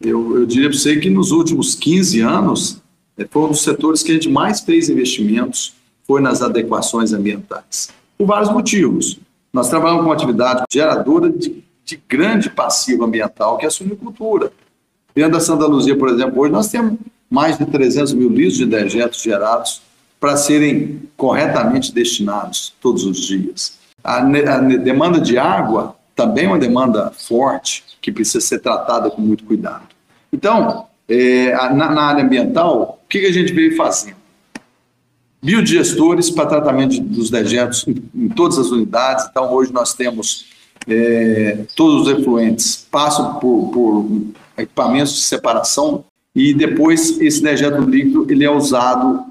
Eu, 0.00 0.40
eu 0.40 0.46
diria 0.46 0.68
para 0.68 0.78
você 0.78 0.96
que 0.96 1.08
nos 1.08 1.30
últimos 1.30 1.74
15 1.74 2.20
anos, 2.20 2.82
é, 3.16 3.26
foi 3.28 3.42
um 3.42 3.48
dos 3.48 3.62
setores 3.62 4.02
que 4.02 4.10
a 4.10 4.14
gente 4.14 4.28
mais 4.28 4.60
fez 4.60 4.88
investimentos, 4.88 5.74
foi 6.06 6.20
nas 6.20 6.42
adequações 6.42 7.12
ambientais. 7.12 7.88
Por 8.16 8.26
vários 8.26 8.50
motivos. 8.50 9.18
Nós 9.52 9.68
trabalhamos 9.68 10.02
com 10.02 10.08
uma 10.08 10.14
atividade 10.14 10.62
geradora 10.70 11.30
de, 11.30 11.64
de 11.84 12.00
grande 12.08 12.50
passivo 12.50 13.04
ambiental, 13.04 13.56
que 13.56 13.64
é 13.64 13.68
a 13.68 13.70
suinicultura. 13.70 14.52
Dentro 15.14 15.32
da 15.32 15.40
Santa 15.40 15.66
Luzia, 15.66 15.96
por 15.96 16.08
exemplo, 16.08 16.40
hoje 16.40 16.52
nós 16.52 16.68
temos 16.68 16.98
mais 17.28 17.58
de 17.58 17.64
300 17.64 18.12
mil 18.12 18.28
litros 18.28 18.56
de 18.56 18.66
dejetos 18.66 19.22
gerados 19.22 19.82
para 20.18 20.36
serem 20.36 21.02
corretamente 21.16 21.92
destinados 21.92 22.74
todos 22.80 23.04
os 23.04 23.18
dias. 23.18 23.78
A, 24.02 24.18
a 24.18 24.58
demanda 24.60 25.20
de 25.20 25.38
água 25.38 25.96
também 26.14 26.44
é 26.44 26.48
uma 26.48 26.58
demanda 26.58 27.10
forte 27.16 27.84
que 28.00 28.12
precisa 28.12 28.40
ser 28.40 28.58
tratada 28.58 29.10
com 29.10 29.22
muito 29.22 29.44
cuidado. 29.44 29.84
Então, 30.32 30.86
é, 31.08 31.52
na, 31.72 31.90
na, 31.90 32.02
área 32.02 32.24
ambiental, 32.24 33.00
o 33.02 33.08
que, 33.08 33.20
que, 33.20 33.26
a 33.26 33.32
gente 33.32 33.52
veio 33.52 33.76
fazendo? 33.76 34.16
Biodigestores 35.42 36.30
para 36.30 36.46
tratamento 36.46 37.00
dos 37.00 37.30
dejetos 37.30 37.86
em, 37.88 38.02
em 38.14 38.28
todas 38.28 38.58
as 38.58 38.70
unidades. 38.70 39.26
Então, 39.30 39.52
hoje 39.52 39.72
nós 39.72 39.94
temos 39.94 40.46
é, 40.86 41.64
todos 41.74 42.06
os 42.06 42.18
efluentes 42.18 42.86
passam 42.90 43.34
por, 43.34 43.70
por 43.70 44.22
equipamentos 44.56 45.14
de 45.14 45.20
separação 45.20 46.04
e 46.34 46.54
depois 46.54 47.20
esse 47.20 47.42
dejeto 47.42 47.80
líquido 47.82 48.26
ele 48.30 48.44
é 48.44 48.50
usado 48.50 49.24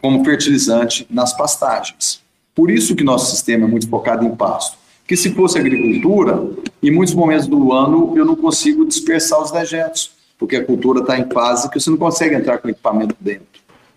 como 0.00 0.24
fertilizante 0.24 1.06
nas 1.10 1.32
pastagens. 1.36 2.20
Por 2.54 2.70
isso 2.70 2.94
que 2.94 3.02
nosso 3.02 3.30
sistema 3.30 3.64
é 3.64 3.68
muito 3.68 3.88
focado 3.88 4.24
em 4.24 4.34
pasto. 4.34 4.76
Que 5.06 5.16
se 5.16 5.34
fosse 5.34 5.58
agricultura, 5.58 6.42
em 6.82 6.90
muitos 6.90 7.14
momentos 7.14 7.46
do 7.46 7.72
ano 7.72 8.12
eu 8.16 8.24
não 8.24 8.36
consigo 8.36 8.86
dispersar 8.86 9.42
os 9.42 9.50
dejetos, 9.50 10.12
porque 10.38 10.56
a 10.56 10.64
cultura 10.64 11.00
está 11.00 11.18
em 11.18 11.28
fase 11.30 11.70
que 11.70 11.80
você 11.80 11.90
não 11.90 11.96
consegue 11.96 12.34
entrar 12.34 12.58
com 12.58 12.68
o 12.68 12.70
equipamento 12.70 13.14
dentro, 13.20 13.46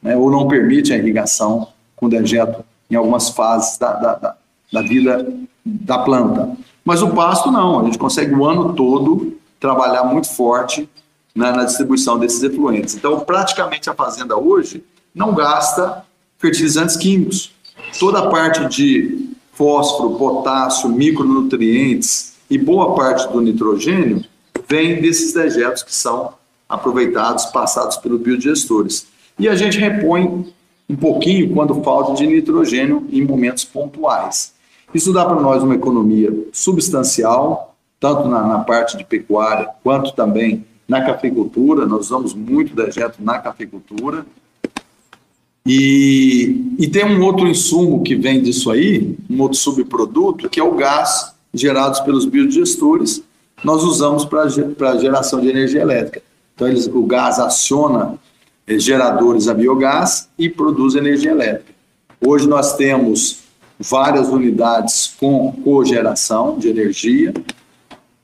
né? 0.01 0.15
ou 0.15 0.29
não 0.29 0.47
permite 0.47 0.91
a 0.91 0.97
irrigação 0.97 1.67
com 1.95 2.09
dejeto 2.09 2.63
em 2.89 2.95
algumas 2.95 3.29
fases 3.29 3.77
da, 3.77 3.93
da, 3.93 4.15
da, 4.15 4.35
da 4.71 4.81
vida 4.81 5.27
da 5.65 5.99
planta. 5.99 6.57
Mas 6.83 7.01
o 7.01 7.09
pasto 7.09 7.51
não, 7.51 7.81
a 7.81 7.83
gente 7.83 7.97
consegue 7.97 8.33
o 8.33 8.45
ano 8.45 8.73
todo 8.73 9.36
trabalhar 9.59 10.03
muito 10.03 10.29
forte 10.29 10.89
na, 11.35 11.51
na 11.51 11.63
distribuição 11.63 12.17
desses 12.17 12.41
efluentes. 12.43 12.95
Então, 12.95 13.19
praticamente 13.19 13.89
a 13.89 13.93
fazenda 13.93 14.37
hoje 14.37 14.83
não 15.13 15.33
gasta 15.33 16.03
fertilizantes 16.37 16.95
químicos. 16.95 17.51
Toda 17.99 18.19
a 18.19 18.29
parte 18.29 18.65
de 18.65 19.29
fósforo, 19.53 20.17
potássio, 20.17 20.89
micronutrientes 20.89 22.35
e 22.49 22.57
boa 22.57 22.95
parte 22.95 23.27
do 23.31 23.41
nitrogênio 23.41 24.23
vem 24.67 25.01
desses 25.01 25.33
dejetos 25.33 25.83
que 25.83 25.93
são 25.93 26.33
aproveitados, 26.67 27.45
passados 27.45 27.97
pelos 27.97 28.21
biodigestores. 28.21 29.07
E 29.39 29.47
a 29.47 29.55
gente 29.55 29.79
repõe 29.79 30.53
um 30.89 30.95
pouquinho 30.95 31.53
quando 31.53 31.81
falta 31.83 32.13
de 32.13 32.27
nitrogênio 32.27 33.07
em 33.11 33.23
momentos 33.23 33.63
pontuais. 33.63 34.53
Isso 34.93 35.11
dá 35.11 35.25
para 35.25 35.39
nós 35.41 35.63
uma 35.63 35.75
economia 35.75 36.33
substancial, 36.51 37.75
tanto 37.99 38.27
na, 38.27 38.45
na, 38.45 38.59
parte 38.59 38.97
de 38.97 39.03
pecuária 39.03 39.69
quanto 39.83 40.13
também 40.13 40.65
na 40.87 41.05
cafeicultura, 41.05 41.85
nós 41.85 42.07
usamos 42.07 42.33
muito 42.33 42.75
dejeto 42.75 43.21
na 43.21 43.39
cafeicultura. 43.39 44.25
E, 45.65 46.75
e 46.79 46.87
tem 46.87 47.03
um 47.03 47.21
outro 47.23 47.47
insumo 47.47 48.03
que 48.03 48.15
vem 48.15 48.41
disso 48.41 48.71
aí, 48.71 49.17
um 49.29 49.41
outro 49.41 49.57
subproduto, 49.57 50.49
que 50.49 50.59
é 50.59 50.63
o 50.63 50.75
gás 50.75 51.33
gerado 51.53 52.03
pelos 52.05 52.25
biodigestores, 52.25 53.21
nós 53.63 53.83
usamos 53.83 54.23
para 54.23 54.97
geração 54.97 55.41
de 55.41 55.49
energia 55.49 55.81
elétrica. 55.81 56.21
Então, 56.55 56.67
eles, 56.67 56.87
o 56.87 57.03
gás 57.03 57.39
aciona 57.39 58.17
eh, 58.65 58.79
geradores 58.79 59.47
a 59.47 59.53
biogás 59.53 60.29
e 60.37 60.49
produz 60.49 60.95
energia 60.95 61.31
elétrica. 61.31 61.73
Hoje 62.25 62.47
nós 62.47 62.75
temos 62.75 63.39
várias 63.79 64.27
unidades 64.29 65.15
com 65.19 65.51
cogeração 65.63 66.57
de 66.57 66.67
energia, 66.67 67.33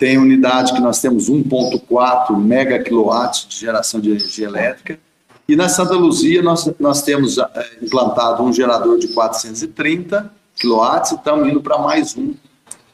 tem 0.04 0.18
unidade 0.18 0.74
que 0.74 0.82
nós 0.82 1.00
temos 1.00 1.30
1,4 1.30 2.36
mega 2.38 2.78
quilowatts 2.78 3.48
de 3.48 3.58
geração 3.58 4.02
de 4.02 4.10
energia 4.10 4.48
elétrica. 4.48 5.00
E 5.48 5.56
na 5.56 5.70
Santa 5.70 5.94
Luzia 5.94 6.42
nós, 6.42 6.70
nós 6.78 7.04
temos 7.04 7.38
é, 7.38 7.46
implantado 7.82 8.44
um 8.44 8.52
gerador 8.52 9.00
de 9.00 9.08
430 9.08 10.30
quilowatts 10.58 11.14
e 11.14 11.16
estamos 11.16 11.48
indo 11.48 11.62
para 11.62 11.78
mais 11.78 12.18
um 12.18 12.34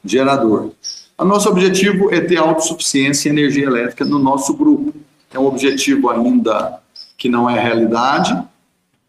gerador. 0.06 0.70
O 1.18 1.26
nosso 1.26 1.50
objetivo 1.50 2.14
é 2.14 2.22
ter 2.22 2.38
autossuficiência 2.38 3.28
em 3.28 3.32
energia 3.32 3.66
elétrica 3.66 4.06
no 4.06 4.20
nosso 4.20 4.54
grupo. 4.54 4.94
É 5.34 5.40
um 5.40 5.48
objetivo 5.48 6.12
ainda 6.12 6.80
que 7.18 7.28
não 7.28 7.50
é 7.50 7.60
realidade, 7.60 8.40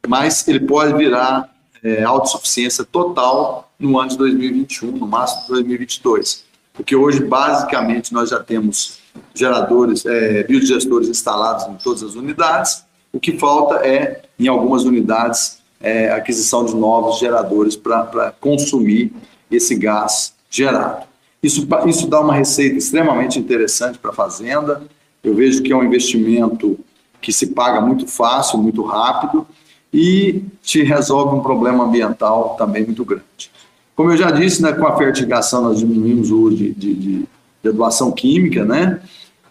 mas 0.09 0.49
ele 0.49 0.61
pode 0.61 0.95
virar 0.95 1.51
é, 1.85 2.03
autossuficiência 2.03 2.83
total 2.83 3.71
no 3.79 3.99
ano 3.99 4.09
de 4.09 4.17
2021, 4.17 4.91
no 4.93 5.07
máximo 5.07 5.43
de 5.43 5.49
2022 5.49 6.49
porque 6.81 6.97
hoje, 6.97 7.23
basicamente, 7.23 8.11
nós 8.11 8.31
já 8.31 8.41
temos 8.41 9.01
geradores, 9.35 10.07
é, 10.07 10.45
biodigestores 10.45 11.11
instalados 11.11 11.67
em 11.67 11.75
todas 11.75 12.03
as 12.03 12.15
unidades. 12.15 12.87
O 13.13 13.21
que 13.21 13.37
falta 13.37 13.87
é, 13.87 14.23
em 14.39 14.49
algumas 14.49 14.85
unidades, 14.85 15.59
é, 15.79 16.11
aquisição 16.11 16.65
de 16.65 16.75
novos 16.75 17.19
geradores 17.19 17.77
para 17.77 18.33
consumir 18.41 19.13
esse 19.51 19.75
gás 19.75 20.33
gerado. 20.49 21.05
Isso, 21.43 21.69
isso 21.87 22.07
dá 22.07 22.19
uma 22.23 22.33
receita 22.33 22.79
extremamente 22.79 23.39
interessante 23.39 23.99
para 23.99 24.11
a 24.11 24.15
fazenda. 24.15 24.83
Eu 25.23 25.35
vejo 25.35 25.63
que 25.63 25.75
é 25.75 25.77
um 25.77 25.85
investimento 25.85 26.79
que 27.21 27.31
se 27.31 27.49
paga 27.49 27.79
muito 27.83 28.07
fácil, 28.07 28.59
muito 28.59 28.83
rápido 28.83 29.47
e 29.93 30.45
te 30.63 30.83
resolve 30.83 31.37
um 31.37 31.43
problema 31.43 31.85
ambiental 31.85 32.57
também 32.57 32.87
muito 32.87 33.05
grande. 33.05 33.51
Como 34.01 34.13
eu 34.13 34.17
já 34.17 34.31
disse, 34.31 34.63
né, 34.63 34.73
com 34.73 34.87
a 34.87 34.97
fertigação 34.97 35.61
nós 35.61 35.79
diminuímos 35.79 36.31
o 36.31 36.41
uso 36.41 36.57
de, 36.57 36.73
de, 36.73 36.95
de, 36.95 37.29
de 37.63 37.71
doação 37.71 38.11
química, 38.11 38.65
né? 38.65 38.99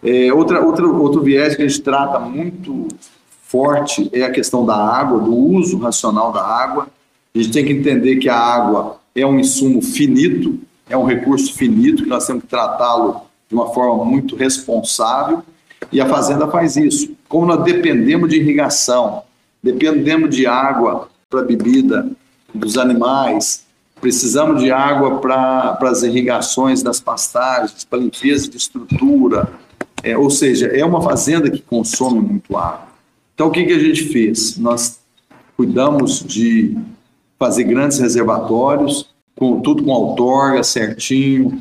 É, 0.02 0.34
outra, 0.34 0.60
outra, 0.60 0.88
outro 0.88 1.22
viés 1.22 1.54
que 1.54 1.62
a 1.62 1.68
gente 1.68 1.80
trata 1.80 2.18
muito 2.18 2.88
forte 3.44 4.10
é 4.12 4.24
a 4.24 4.30
questão 4.32 4.66
da 4.66 4.74
água, 4.74 5.20
do 5.20 5.32
uso 5.32 5.78
racional 5.78 6.32
da 6.32 6.44
água. 6.44 6.88
A 7.32 7.38
gente 7.38 7.52
tem 7.52 7.64
que 7.64 7.72
entender 7.72 8.16
que 8.16 8.28
a 8.28 8.36
água 8.36 8.96
é 9.14 9.24
um 9.24 9.38
insumo 9.38 9.80
finito, 9.80 10.58
é 10.88 10.96
um 10.96 11.04
recurso 11.04 11.54
finito, 11.54 12.02
que 12.02 12.08
nós 12.08 12.26
temos 12.26 12.42
que 12.42 12.48
tratá-lo 12.48 13.20
de 13.48 13.54
uma 13.54 13.72
forma 13.72 14.04
muito 14.04 14.34
responsável, 14.34 15.44
e 15.92 16.00
a 16.00 16.06
fazenda 16.06 16.48
faz 16.48 16.76
isso. 16.76 17.14
Como 17.28 17.46
nós 17.46 17.62
dependemos 17.62 18.28
de 18.28 18.34
irrigação, 18.34 19.22
dependemos 19.62 20.34
de 20.34 20.44
água 20.44 21.08
para 21.30 21.42
bebida 21.42 22.10
dos 22.52 22.76
animais, 22.76 23.69
precisamos 24.00 24.62
de 24.62 24.70
água 24.70 25.20
para 25.20 25.78
as 25.82 26.02
irrigações 26.02 26.82
das 26.82 27.00
pastagens, 27.00 27.84
para 27.84 27.98
limpeza 27.98 28.48
de 28.48 28.56
estrutura, 28.56 29.52
é, 30.02 30.16
ou 30.16 30.30
seja, 30.30 30.66
é 30.66 30.84
uma 30.84 31.02
fazenda 31.02 31.50
que 31.50 31.60
consome 31.60 32.20
muito 32.20 32.56
água. 32.56 32.88
Então, 33.34 33.48
o 33.48 33.50
que, 33.50 33.64
que 33.64 33.72
a 33.72 33.78
gente 33.78 34.04
fez? 34.04 34.56
Nós 34.56 35.00
cuidamos 35.56 36.20
de 36.20 36.76
fazer 37.38 37.64
grandes 37.64 37.98
reservatórios, 37.98 39.10
com, 39.36 39.60
tudo 39.60 39.82
com 39.82 39.90
outorga, 39.90 40.62
certinho, 40.62 41.60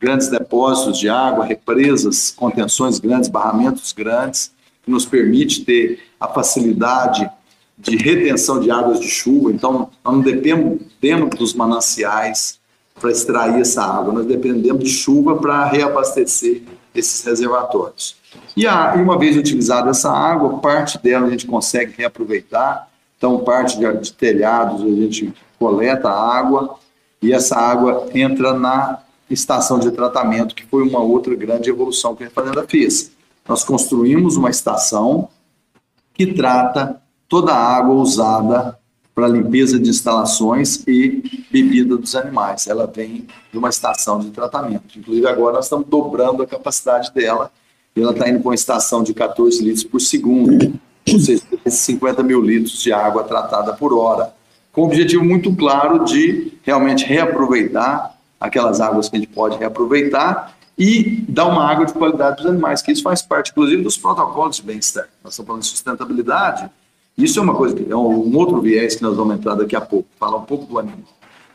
grandes 0.00 0.28
depósitos 0.28 0.98
de 0.98 1.08
água, 1.08 1.44
represas, 1.44 2.30
contenções 2.30 2.98
grandes, 2.98 3.28
barramentos 3.28 3.92
grandes, 3.92 4.52
que 4.82 4.90
nos 4.90 5.06
permite 5.06 5.64
ter 5.64 6.00
a 6.18 6.28
facilidade 6.28 7.30
de 7.78 7.96
retenção 7.96 8.60
de 8.60 8.70
águas 8.70 9.00
de 9.00 9.08
chuva. 9.08 9.50
Então, 9.50 9.90
nós 10.04 10.14
não 10.14 10.20
dependemos 10.20 11.30
dos 11.36 11.54
mananciais 11.54 12.60
para 13.00 13.10
extrair 13.10 13.60
essa 13.60 13.82
água, 13.82 14.12
nós 14.12 14.26
dependemos 14.26 14.84
de 14.84 14.90
chuva 14.90 15.36
para 15.36 15.64
reabastecer 15.64 16.62
esses 16.94 17.24
reservatórios. 17.24 18.16
E, 18.56 18.66
a, 18.66 18.94
e 18.96 19.00
uma 19.00 19.18
vez 19.18 19.36
utilizada 19.36 19.90
essa 19.90 20.10
água, 20.10 20.58
parte 20.58 20.98
dela 21.02 21.26
a 21.26 21.30
gente 21.30 21.46
consegue 21.46 21.94
reaproveitar. 21.96 22.88
Então, 23.16 23.40
parte 23.40 23.78
de, 23.78 23.92
de 23.98 24.12
telhados 24.12 24.82
a 24.82 24.88
gente 24.88 25.32
coleta 25.58 26.08
a 26.08 26.38
água 26.38 26.76
e 27.20 27.32
essa 27.32 27.56
água 27.56 28.08
entra 28.14 28.52
na 28.52 28.98
estação 29.28 29.78
de 29.78 29.90
tratamento, 29.90 30.54
que 30.54 30.66
foi 30.66 30.82
uma 30.82 31.00
outra 31.00 31.34
grande 31.34 31.70
evolução 31.70 32.14
que 32.14 32.24
a 32.24 32.30
Fazenda 32.30 32.64
fez. 32.68 33.12
Nós 33.48 33.64
construímos 33.64 34.36
uma 34.36 34.50
estação 34.50 35.28
que 36.14 36.26
trata 36.34 37.00
toda 37.32 37.50
a 37.50 37.76
água 37.76 37.94
usada 37.94 38.78
para 39.14 39.26
limpeza 39.26 39.80
de 39.80 39.88
instalações 39.88 40.86
e 40.86 41.46
bebida 41.50 41.96
dos 41.96 42.14
animais. 42.14 42.66
Ela 42.66 42.86
vem 42.86 43.26
de 43.50 43.56
uma 43.56 43.70
estação 43.70 44.20
de 44.20 44.28
tratamento. 44.28 44.98
Inclusive, 44.98 45.26
agora 45.26 45.54
nós 45.54 45.64
estamos 45.64 45.86
dobrando 45.88 46.42
a 46.42 46.46
capacidade 46.46 47.10
dela 47.10 47.50
e 47.96 48.02
ela 48.02 48.12
está 48.12 48.28
indo 48.28 48.40
com 48.40 48.50
uma 48.50 48.54
estação 48.54 49.02
de 49.02 49.14
14 49.14 49.64
litros 49.64 49.82
por 49.82 49.98
segundo, 49.98 50.78
ou 51.10 51.18
seja, 51.18 51.42
50 51.66 52.22
mil 52.22 52.42
litros 52.42 52.82
de 52.82 52.92
água 52.92 53.24
tratada 53.24 53.72
por 53.72 53.94
hora, 53.94 54.34
com 54.70 54.82
o 54.82 54.84
objetivo 54.84 55.24
muito 55.24 55.56
claro 55.56 56.04
de 56.04 56.52
realmente 56.62 57.06
reaproveitar 57.06 58.14
aquelas 58.38 58.78
águas 58.78 59.08
que 59.08 59.16
a 59.16 59.20
gente 59.20 59.32
pode 59.32 59.56
reaproveitar 59.56 60.54
e 60.76 61.24
dar 61.26 61.46
uma 61.46 61.66
água 61.66 61.86
de 61.86 61.94
qualidade 61.94 62.36
para 62.36 62.44
os 62.44 62.50
animais, 62.50 62.82
que 62.82 62.92
isso 62.92 63.02
faz 63.02 63.22
parte, 63.22 63.52
inclusive, 63.52 63.82
dos 63.82 63.96
protocolos 63.96 64.56
de 64.56 64.62
bem-estar. 64.64 65.08
Nós 65.24 65.32
estamos 65.32 65.46
falando 65.46 65.62
de 65.62 65.68
sustentabilidade, 65.68 66.70
isso 67.16 67.38
é 67.38 67.42
uma 67.42 67.54
coisa, 67.54 67.74
que 67.74 67.90
é 67.90 67.96
um 67.96 68.36
outro 68.36 68.60
viés 68.60 68.96
que 68.96 69.02
nós 69.02 69.16
vamos 69.16 69.36
entrar 69.36 69.54
daqui 69.54 69.76
a 69.76 69.80
pouco, 69.80 70.08
falar 70.18 70.38
um 70.38 70.44
pouco 70.44 70.64
do 70.66 70.78
animal. 70.78 70.98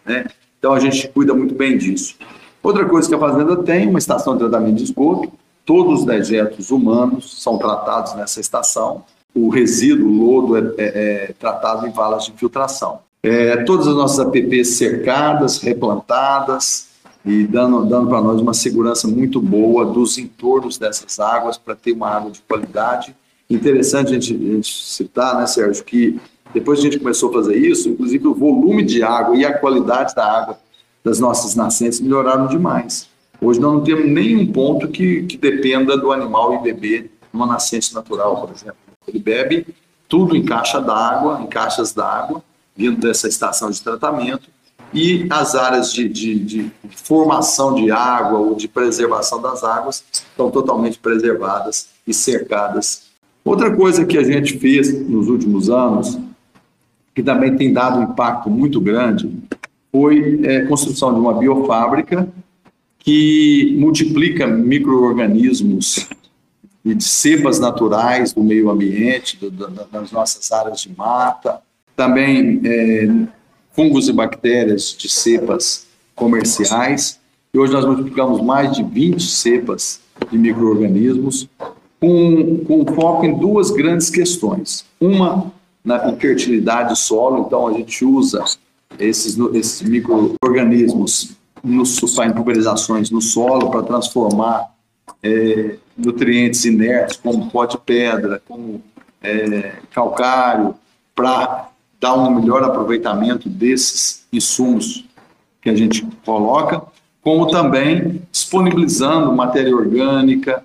Né? 0.06 0.26
Então 0.60 0.74
a 0.74 0.80
gente 0.80 1.08
cuida 1.10 1.34
muito 1.34 1.56
bem 1.56 1.78
disso. 1.78 2.16
Outra 2.62 2.86
coisa 2.86 3.08
que 3.08 3.16
a 3.16 3.20
fazenda 3.20 3.56
tem, 3.58 3.88
uma 3.88 4.00
estação 4.00 4.34
de 4.34 4.40
tratamento 4.40 4.76
de 4.76 4.84
esgoto, 4.84 5.32
todos 5.66 6.02
os 6.02 6.06
dejetos 6.06 6.72
humanos 6.72 7.42
são 7.42 7.58
tratados 7.58 8.14
nessa 8.16 8.40
estação, 8.40 9.04
o 9.34 9.50
resíduo, 9.50 10.08
o 10.08 10.12
lodo 10.12 10.58
é, 10.58 10.74
é, 10.78 10.86
é 10.88 11.34
tratado 11.40 11.86
em 11.88 11.92
valas 11.92 12.26
de 12.26 12.32
infiltração. 12.32 13.00
É, 13.22 13.58
todas 13.64 13.88
as 13.88 13.96
nossas 13.96 14.20
APPs 14.20 14.78
cercadas, 14.78 15.60
replantadas 15.60 16.88
e 17.26 17.46
dando, 17.46 17.86
dando 17.86 18.08
para 18.08 18.22
nós 18.22 18.40
uma 18.40 18.54
segurança 18.54 19.08
muito 19.08 19.42
boa 19.42 19.86
dos 19.86 20.18
entornos 20.18 20.78
dessas 20.78 21.20
águas 21.20 21.58
para 21.58 21.76
ter 21.76 21.92
uma 21.92 22.10
água 22.10 22.32
de 22.32 22.42
qualidade 22.42 23.16
Interessante 23.50 24.10
a 24.10 24.14
gente, 24.14 24.34
a 24.34 24.54
gente 24.56 24.74
citar, 24.74 25.38
né, 25.38 25.48
Sérgio, 25.48 25.84
que 25.84 26.20
depois 26.54 26.80
a 26.80 26.82
gente 26.82 27.00
começou 27.00 27.30
a 27.30 27.34
fazer 27.34 27.56
isso, 27.56 27.90
inclusive 27.90 28.28
o 28.28 28.34
volume 28.34 28.84
de 28.84 29.04
água 29.04 29.36
e 29.36 29.46
a 29.46 29.58
qualidade 29.58 30.14
da 30.16 30.26
água 30.26 30.60
das 31.04 31.20
nossas 31.20 31.56
nascentes 31.56 32.00
melhoraram 32.00 32.48
demais. 32.48 33.08
Hoje 33.42 33.60
nós 33.60 33.74
não 33.74 33.84
temos 33.84 34.06
nenhum 34.10 34.52
ponto 34.52 34.88
que, 34.88 35.24
que 35.24 35.38
dependa 35.38 35.96
do 35.98 36.12
animal 36.12 36.56
ir 36.56 36.62
beber 36.62 37.12
numa 37.32 37.46
nascente 37.46 37.94
natural, 37.94 38.42
por 38.42 38.54
exemplo. 38.54 38.78
Ele 39.08 39.20
bebe 39.20 39.68
tudo 40.10 40.36
em 40.36 40.44
caixa 40.44 40.82
d'água, 40.82 41.42
em 41.42 41.48
caixas 41.48 41.94
d'água, 41.94 42.44
vindo 42.76 43.00
dessa 43.00 43.28
estação 43.28 43.70
de 43.70 43.82
tratamento, 43.82 44.50
e 44.94 45.28
as 45.30 45.54
áreas 45.54 45.92
de, 45.92 46.08
de, 46.08 46.40
de, 46.40 46.72
formação 46.96 47.76
de 47.76 47.92
água 47.92 48.40
ou 48.40 48.56
de 48.56 48.68
preservação 48.68 49.42
das 49.42 49.64
águas 49.64 50.04
estão 50.12 50.50
totalmente 50.50 50.98
preservadas 50.98 51.90
e 52.06 52.14
cercadas 52.14 53.07
Outra 53.48 53.74
coisa 53.74 54.06
que 54.06 54.18
a 54.18 54.24
gente 54.24 54.58
fez 54.58 55.08
nos 55.08 55.30
últimos 55.30 55.70
anos, 55.70 56.20
que 57.16 57.24
também 57.24 57.56
tem 57.56 57.72
dado 57.72 57.98
um 57.98 58.04
impacto 58.04 58.50
muito 58.50 58.82
grande, 58.82 59.32
foi 59.90 60.42
a 60.46 60.52
é, 60.52 60.66
construção 60.66 61.14
de 61.14 61.20
uma 61.22 61.34
biofábrica 61.34 62.28
que 63.00 63.74
multiplica 63.80 64.46
micro-organismos 64.46 66.10
de 66.84 67.02
cepas 67.02 67.58
naturais 67.58 68.34
do 68.34 68.44
meio 68.44 68.70
ambiente, 68.70 69.38
do, 69.38 69.50
do, 69.50 69.68
das 69.90 70.12
nossas 70.12 70.52
áreas 70.52 70.82
de 70.82 70.94
mata, 70.94 71.62
também 71.96 72.60
é, 72.66 73.10
fungos 73.72 74.10
e 74.10 74.12
bactérias 74.12 74.94
de 74.94 75.08
cepas 75.08 75.88
comerciais. 76.14 77.18
E 77.54 77.58
hoje 77.58 77.72
nós 77.72 77.86
multiplicamos 77.86 78.42
mais 78.42 78.76
de 78.76 78.84
20 78.84 79.24
cepas 79.24 80.02
de 80.30 80.38
micro-organismos 80.38 81.48
com, 82.00 82.64
com 82.66 82.86
foco 82.94 83.26
em 83.26 83.38
duas 83.38 83.72
grandes 83.72 84.10
questões. 84.10 84.86
Uma, 85.00 85.52
na 85.84 86.14
fertilidade 86.16 86.90
do 86.90 86.96
solo, 86.96 87.46
então 87.46 87.68
a 87.68 87.74
gente 87.74 88.04
usa 88.04 88.44
esses, 89.00 89.38
esses 89.54 89.82
micro-organismos 89.82 91.36
para 92.16 92.34
pulverizações 92.34 93.10
no 93.10 93.22
solo 93.22 93.70
para 93.70 93.84
transformar 93.84 94.72
é, 95.22 95.78
nutrientes 95.98 96.66
inertes, 96.66 97.18
como 97.18 97.50
pó 97.50 97.66
de 97.66 97.78
pedra, 97.78 98.42
como 98.48 98.82
é, 99.22 99.74
calcário, 99.92 100.76
para 101.16 101.70
dar 102.00 102.14
um 102.14 102.40
melhor 102.40 102.64
aproveitamento 102.64 103.50
desses 103.50 104.26
insumos 104.32 105.06
que 105.62 105.70
a 105.70 105.76
gente 105.76 106.08
coloca, 106.24 106.82
como 107.22 107.48
também 107.48 108.22
disponibilizando 108.32 109.34
matéria 109.34 109.76
orgânica, 109.76 110.64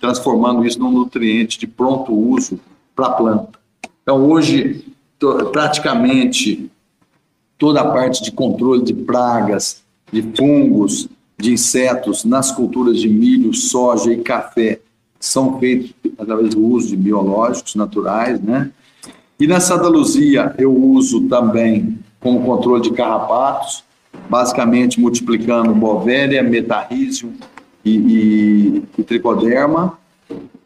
transformando 0.00 0.64
isso 0.64 0.78
num 0.78 0.90
nutriente 0.90 1.58
de 1.58 1.66
pronto 1.66 2.12
uso 2.12 2.58
para 2.94 3.06
a 3.06 3.12
planta. 3.12 3.58
Então, 4.02 4.24
hoje, 4.28 4.84
praticamente 5.52 6.70
toda 7.58 7.80
a 7.80 7.90
parte 7.90 8.22
de 8.22 8.30
controle 8.30 8.82
de 8.82 8.94
pragas, 8.94 9.82
de 10.12 10.22
fungos, 10.36 11.08
de 11.36 11.52
insetos 11.52 12.24
nas 12.24 12.50
culturas 12.50 13.00
de 13.00 13.08
milho, 13.08 13.52
soja 13.54 14.12
e 14.12 14.18
café 14.18 14.80
são 15.20 15.58
feitos 15.58 15.92
através 16.16 16.54
do 16.54 16.64
uso 16.64 16.88
de 16.88 16.96
biológicos 16.96 17.74
naturais, 17.74 18.40
né? 18.40 18.70
E 19.38 19.46
na 19.46 19.60
Santa 19.60 19.88
Luzia 19.88 20.54
eu 20.58 20.74
uso 20.74 21.28
também 21.28 21.98
como 22.20 22.44
controle 22.44 22.82
de 22.82 22.92
carrapatos, 22.92 23.84
basicamente 24.28 25.00
multiplicando 25.00 25.72
bovéria, 25.74 26.42
metarrísio, 26.42 27.32
e, 27.88 28.78
e, 28.78 28.84
e 28.98 29.02
tricoderma. 29.02 29.98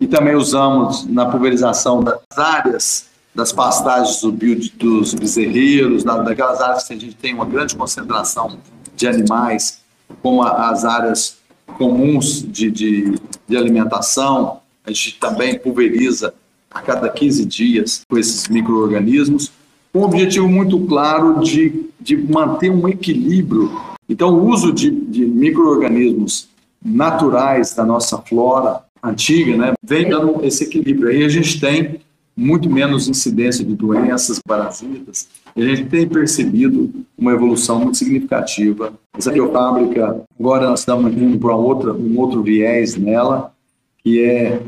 E 0.00 0.06
também 0.06 0.34
usamos 0.34 1.06
na 1.06 1.26
pulverização 1.26 2.02
das 2.02 2.18
áreas 2.36 3.12
das 3.34 3.52
pastagens 3.52 4.20
do 4.20 4.30
bio, 4.30 4.58
dos 4.74 5.14
bezerreiros, 5.14 6.04
daquelas 6.04 6.60
áreas 6.60 6.84
que 6.84 6.92
a 6.92 6.98
gente 6.98 7.14
tem 7.14 7.34
uma 7.34 7.46
grande 7.46 7.74
concentração 7.74 8.58
de 8.94 9.06
animais, 9.06 9.80
como 10.22 10.42
as 10.42 10.84
áreas 10.84 11.38
comuns 11.78 12.42
de, 12.42 12.70
de, 12.70 13.14
de 13.48 13.56
alimentação. 13.56 14.60
A 14.84 14.90
gente 14.90 15.18
também 15.18 15.58
pulveriza 15.58 16.34
a 16.70 16.82
cada 16.82 17.08
15 17.08 17.44
dias 17.46 18.02
com 18.08 18.18
esses 18.18 18.48
micro-organismos, 18.48 19.50
com 19.92 20.00
um 20.00 20.04
objetivo 20.04 20.48
muito 20.48 20.78
claro 20.80 21.40
de, 21.40 21.86
de 22.00 22.16
manter 22.16 22.70
um 22.70 22.86
equilíbrio. 22.88 23.70
Então, 24.08 24.34
o 24.34 24.48
uso 24.48 24.72
de, 24.72 24.90
de 24.90 25.24
micro-organismos 25.24 26.48
naturais 26.84 27.74
da 27.74 27.84
nossa 27.84 28.18
flora 28.18 28.82
antiga, 29.02 29.56
né, 29.56 29.72
vem 29.82 30.08
dando 30.08 30.44
esse 30.44 30.64
equilíbrio. 30.64 31.08
Aí 31.08 31.24
a 31.24 31.28
gente 31.28 31.60
tem 31.60 32.00
muito 32.36 32.70
menos 32.70 33.08
incidência 33.08 33.64
de 33.64 33.74
doenças 33.74 34.40
parasitas 34.40 35.28
e 35.54 35.62
a 35.62 35.66
gente 35.66 35.88
tem 35.88 36.08
percebido 36.08 36.90
uma 37.16 37.32
evolução 37.32 37.78
muito 37.78 37.98
significativa. 37.98 38.92
Essa 39.16 39.30
biofábrica, 39.30 40.22
agora 40.38 40.68
nós 40.68 40.80
estamos 40.80 41.12
indo 41.12 41.38
para 41.38 41.54
outra, 41.54 41.92
um 41.92 42.18
outro 42.18 42.42
viés 42.42 42.96
nela, 42.96 43.52
que 43.98 44.24
é 44.24 44.62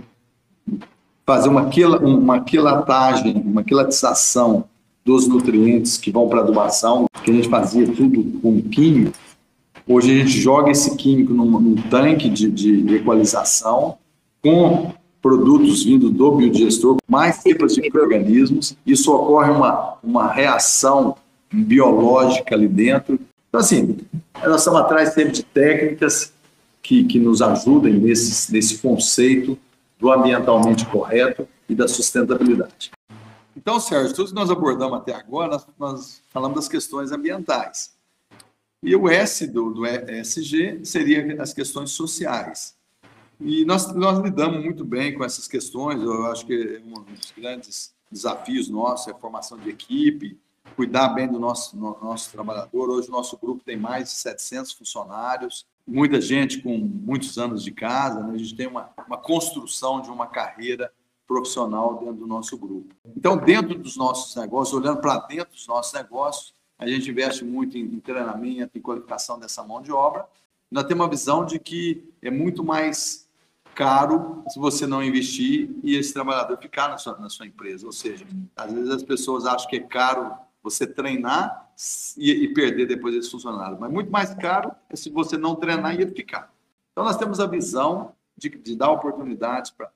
fazer 1.25 1.49
uma, 1.49 1.71
uma 2.03 2.41
quilatagem, 2.41 3.43
uma 3.45 3.63
quilatização 3.63 4.65
dos 5.05 5.27
nutrientes 5.27 5.97
que 5.97 6.11
vão 6.11 6.29
para 6.29 6.41
a 6.41 6.43
adubação, 6.43 7.07
que 7.23 7.31
a 7.31 7.35
gente 7.35 7.49
fazia 7.49 7.87
tudo 7.87 8.41
com 8.41 8.61
químico, 8.63 9.13
Hoje 9.87 10.13
a 10.13 10.25
gente 10.25 10.41
joga 10.41 10.71
esse 10.71 10.97
químico 10.97 11.35
num, 11.35 11.61
num 11.61 11.75
tanque 11.75 12.31
de, 12.31 12.51
de 12.51 12.95
equalização 12.95 13.99
com 14.43 14.93
produtos 15.21 15.85
vindo 15.85 16.11
do 16.11 16.33
biodigestor, 16.33 16.97
mais 17.07 17.37
cepas 17.37 17.75
de 17.75 17.83
micro-organismos. 17.83 18.77
Isso 18.87 19.13
ocorre 19.13 19.51
uma, 19.51 19.97
uma 20.03 20.33
reação 20.33 21.17
biológica 21.53 22.55
ali 22.55 22.67
dentro. 22.67 23.19
Então, 23.49 23.61
assim, 23.61 23.99
nós 24.43 24.61
estamos 24.61 24.81
atrás 24.81 25.13
sempre 25.13 25.33
de 25.33 25.43
técnicas 25.43 26.33
que, 26.83 27.05
que 27.05 27.19
nos 27.19 27.41
ajudem 27.41 27.95
nesse, 27.95 28.53
nesse 28.53 28.79
conceito 28.79 29.57
do 29.99 30.11
ambientalmente 30.11 30.85
correto 30.87 31.47
e 31.69 31.75
da 31.75 31.89
sustentabilidade. 31.89 32.91
Então, 33.57 33.79
Sérgio, 33.79 34.15
tudo 34.15 34.29
que 34.29 34.35
nós 34.35 34.51
abordamos 34.51 34.99
até 34.99 35.15
agora, 35.15 35.53
nós, 35.53 35.67
nós 35.79 36.23
falamos 36.31 36.57
das 36.57 36.69
questões 36.69 37.13
ambientais. 37.13 37.94
E 38.85 38.95
o 38.95 39.09
S 39.09 39.47
do, 39.47 39.73
do 39.73 39.87
ESG 39.87 40.85
seria 40.85 41.43
as 41.43 41.55
questões 41.55 41.93
sociais. 41.93 42.77
E 43.41 43.65
nós, 43.65 43.91
nós 43.95 44.19
lidamos 44.19 44.63
muito 44.63 44.85
bem 44.85 45.15
com 45.17 45.25
essas 45.25 45.49
questões, 45.49 46.03
eu 46.03 46.27
acho 46.27 46.45
que 46.45 46.53
é 46.53 46.83
um 46.87 47.03
dos 47.03 47.33
grandes 47.35 47.95
desafios 48.13 48.69
nossos 48.69 49.09
é 49.09 49.11
a 49.13 49.15
formação 49.15 49.59
de 49.59 49.71
equipe, 49.71 50.39
cuidar 50.77 51.09
bem 51.09 51.27
do 51.27 51.39
nosso, 51.39 51.75
no, 51.77 51.99
nosso 52.03 52.31
trabalhador. 52.31 52.91
Hoje 52.91 53.09
o 53.09 53.13
nosso 53.13 53.39
grupo 53.39 53.65
tem 53.65 53.77
mais 53.77 54.11
de 54.11 54.17
700 54.17 54.73
funcionários, 54.73 55.67
muita 55.87 56.21
gente 56.21 56.61
com 56.61 56.77
muitos 56.77 57.39
anos 57.39 57.65
de 57.65 57.71
casa, 57.71 58.23
né? 58.23 58.35
a 58.35 58.39
gente 58.39 58.55
tem 58.55 58.67
uma, 58.67 58.91
uma 59.07 59.17
construção 59.17 60.03
de 60.03 60.11
uma 60.11 60.27
carreira 60.27 60.93
profissional 61.27 61.99
dentro 61.99 62.17
do 62.17 62.27
nosso 62.27 62.57
grupo. 62.59 62.95
Então, 63.17 63.39
dentro 63.39 63.79
dos 63.79 63.97
nossos 63.97 64.37
negócios, 64.37 64.79
olhando 64.79 65.01
para 65.01 65.19
dentro 65.21 65.55
dos 65.55 65.67
nossos 65.67 65.95
negócios, 65.95 66.55
a 66.79 66.87
gente 66.87 67.11
investe 67.11 67.45
muito 67.45 67.79
em, 67.79 68.01
treinamento, 68.01 68.77
em 68.77 68.81
qualificação 68.81 69.39
dessa 69.39 69.63
mão 69.63 69.81
de 69.81 69.93
obra. 69.93 70.27
Nós 70.71 70.85
temos 70.85 71.05
uma 71.05 71.11
visão 71.11 71.45
de 71.45 71.59
que 71.59 72.13
é 72.21 72.31
muito 72.31 72.65
mais 72.65 73.29
caro 73.75 74.45
se 74.49 74.59
você 74.59 74.87
não 74.87 75.03
investir 75.03 75.71
e 75.83 75.97
esse 75.97 76.13
trabalhador 76.13 76.59
ficar 76.59 76.89
na 76.89 76.99
sua, 76.99 77.19
na 77.19 77.29
sua 77.29 77.47
empresa. 77.47 77.87
Ou 77.87 77.93
seja, 77.93 78.27
às 78.57 78.73
vezes 78.73 78.91
as 78.91 79.03
pessoas 79.03 79.47
acham 79.47 79.69
que 79.69 79.77
é 79.77 79.81
caro 79.81 80.35
você 80.63 80.87
treinar 80.87 81.71
e, 82.17 82.31
e 82.31 82.55
perder 82.55 82.87
depois 82.87 83.15
esse 83.15 83.31
funcionário, 83.31 83.79
mas 83.79 83.93
muito 83.93 84.11
mais 84.11 84.35
caro 84.35 84.73
é 84.89 84.97
se 84.97 85.11
você 85.11 85.37
não 85.37 85.55
treinar 85.55 85.95
e 85.95 86.03
ele 86.03 86.15
ficar. 86.15 86.53
Então, 86.93 87.05
nós 87.05 87.17
temos 87.17 87.41
a 87.41 87.47
visão 87.47 88.15
de, 88.37 88.49
de 88.49 88.77
dar 88.77 88.91
oportunidades 88.91 89.71
para 89.71 89.91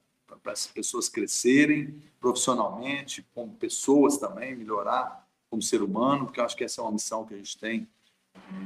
as 0.46 0.66
pessoas 0.66 1.08
crescerem 1.08 2.02
profissionalmente, 2.20 3.26
como 3.34 3.52
pessoas 3.54 4.18
também, 4.18 4.56
melhorar 4.56 5.27
como 5.50 5.62
ser 5.62 5.82
humano, 5.82 6.26
porque 6.26 6.40
eu 6.40 6.44
acho 6.44 6.56
que 6.56 6.64
essa 6.64 6.80
é 6.80 6.84
uma 6.84 6.92
missão 6.92 7.24
que 7.24 7.34
a 7.34 7.36
gente 7.36 7.56
tem, 7.58 7.88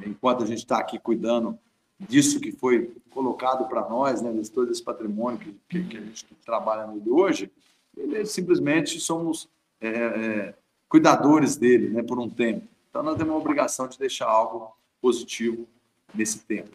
enquanto 0.07 0.43
a 0.43 0.47
gente 0.47 0.59
está 0.59 0.79
aqui 0.79 0.99
cuidando 0.99 1.59
disso 1.99 2.41
que 2.41 2.53
foi 2.53 2.95
colocado 3.11 3.69
para 3.69 3.89
nós, 3.89 4.21
né, 4.23 4.33
de 4.33 4.51
todo 4.51 4.71
esse 4.71 4.83
patrimônio 4.83 5.39
que, 5.39 5.57
que, 5.69 5.85
que 5.85 5.97
a 5.97 6.01
gente 6.01 6.27
trabalha 6.45 6.87
nele 6.87 7.09
hoje, 7.09 7.51
ele 7.97 8.25
simplesmente 8.27 8.99
somos 9.01 9.49
é, 9.81 9.89
é, 9.89 10.55
cuidadores 10.89 11.57
dele, 11.57 11.91
né, 11.91 12.03
por 12.03 12.19
um 12.19 12.29
tempo. 12.29 12.67
Então 12.91 13.03
nós 13.03 13.17
temos 13.17 13.33
a 13.33 13.37
obrigação 13.37 13.87
de 13.87 13.99
deixar 13.99 14.27
algo 14.27 14.77
positivo 15.01 15.67
nesse 16.15 16.41
tempo. 16.41 16.71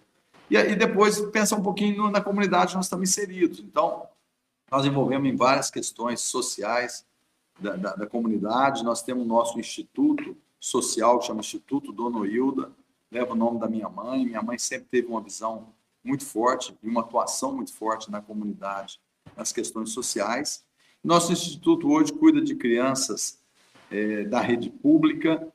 E 0.49 0.57
aí 0.57 0.75
depois 0.75 1.19
pensa 1.31 1.55
um 1.55 1.61
pouquinho 1.61 2.09
na 2.09 2.21
comunidade 2.21 2.75
nós 2.75 2.85
estamos 2.85 3.09
inseridos. 3.09 3.59
Então 3.59 4.07
nós 4.71 4.85
envolvemos 4.85 5.29
em 5.29 5.35
várias 5.35 5.69
questões 5.69 6.21
sociais, 6.21 7.05
da, 7.59 7.75
da, 7.75 7.95
da, 7.95 8.07
comunidade. 8.07 8.83
Nós 8.83 9.01
temos 9.01 9.25
o 9.25 9.27
nosso 9.27 9.59
instituto 9.59 10.37
social, 10.59 11.19
que 11.19 11.25
chama 11.25 11.39
Instituto 11.39 11.91
Dona 11.91 12.25
Hilda, 12.27 12.71
leva 13.11 13.33
o 13.33 13.35
nome 13.35 13.59
da 13.59 13.67
minha 13.67 13.89
mãe. 13.89 14.25
Minha 14.25 14.41
mãe 14.41 14.57
sempre 14.57 14.87
teve 14.89 15.07
uma 15.07 15.21
visão 15.21 15.73
muito 16.03 16.25
forte 16.25 16.77
e 16.81 16.87
uma 16.87 17.01
atuação 17.01 17.55
muito 17.55 17.73
forte 17.73 18.09
na 18.11 18.21
comunidade, 18.21 18.99
nas 19.35 19.51
questões 19.51 19.91
sociais. 19.91 20.63
Nosso 21.03 21.31
instituto 21.31 21.89
hoje 21.89 22.13
cuida 22.13 22.41
de 22.41 22.55
crianças 22.55 23.39
é, 23.91 24.23
da 24.25 24.39
rede 24.39 24.69
pública. 24.69 25.47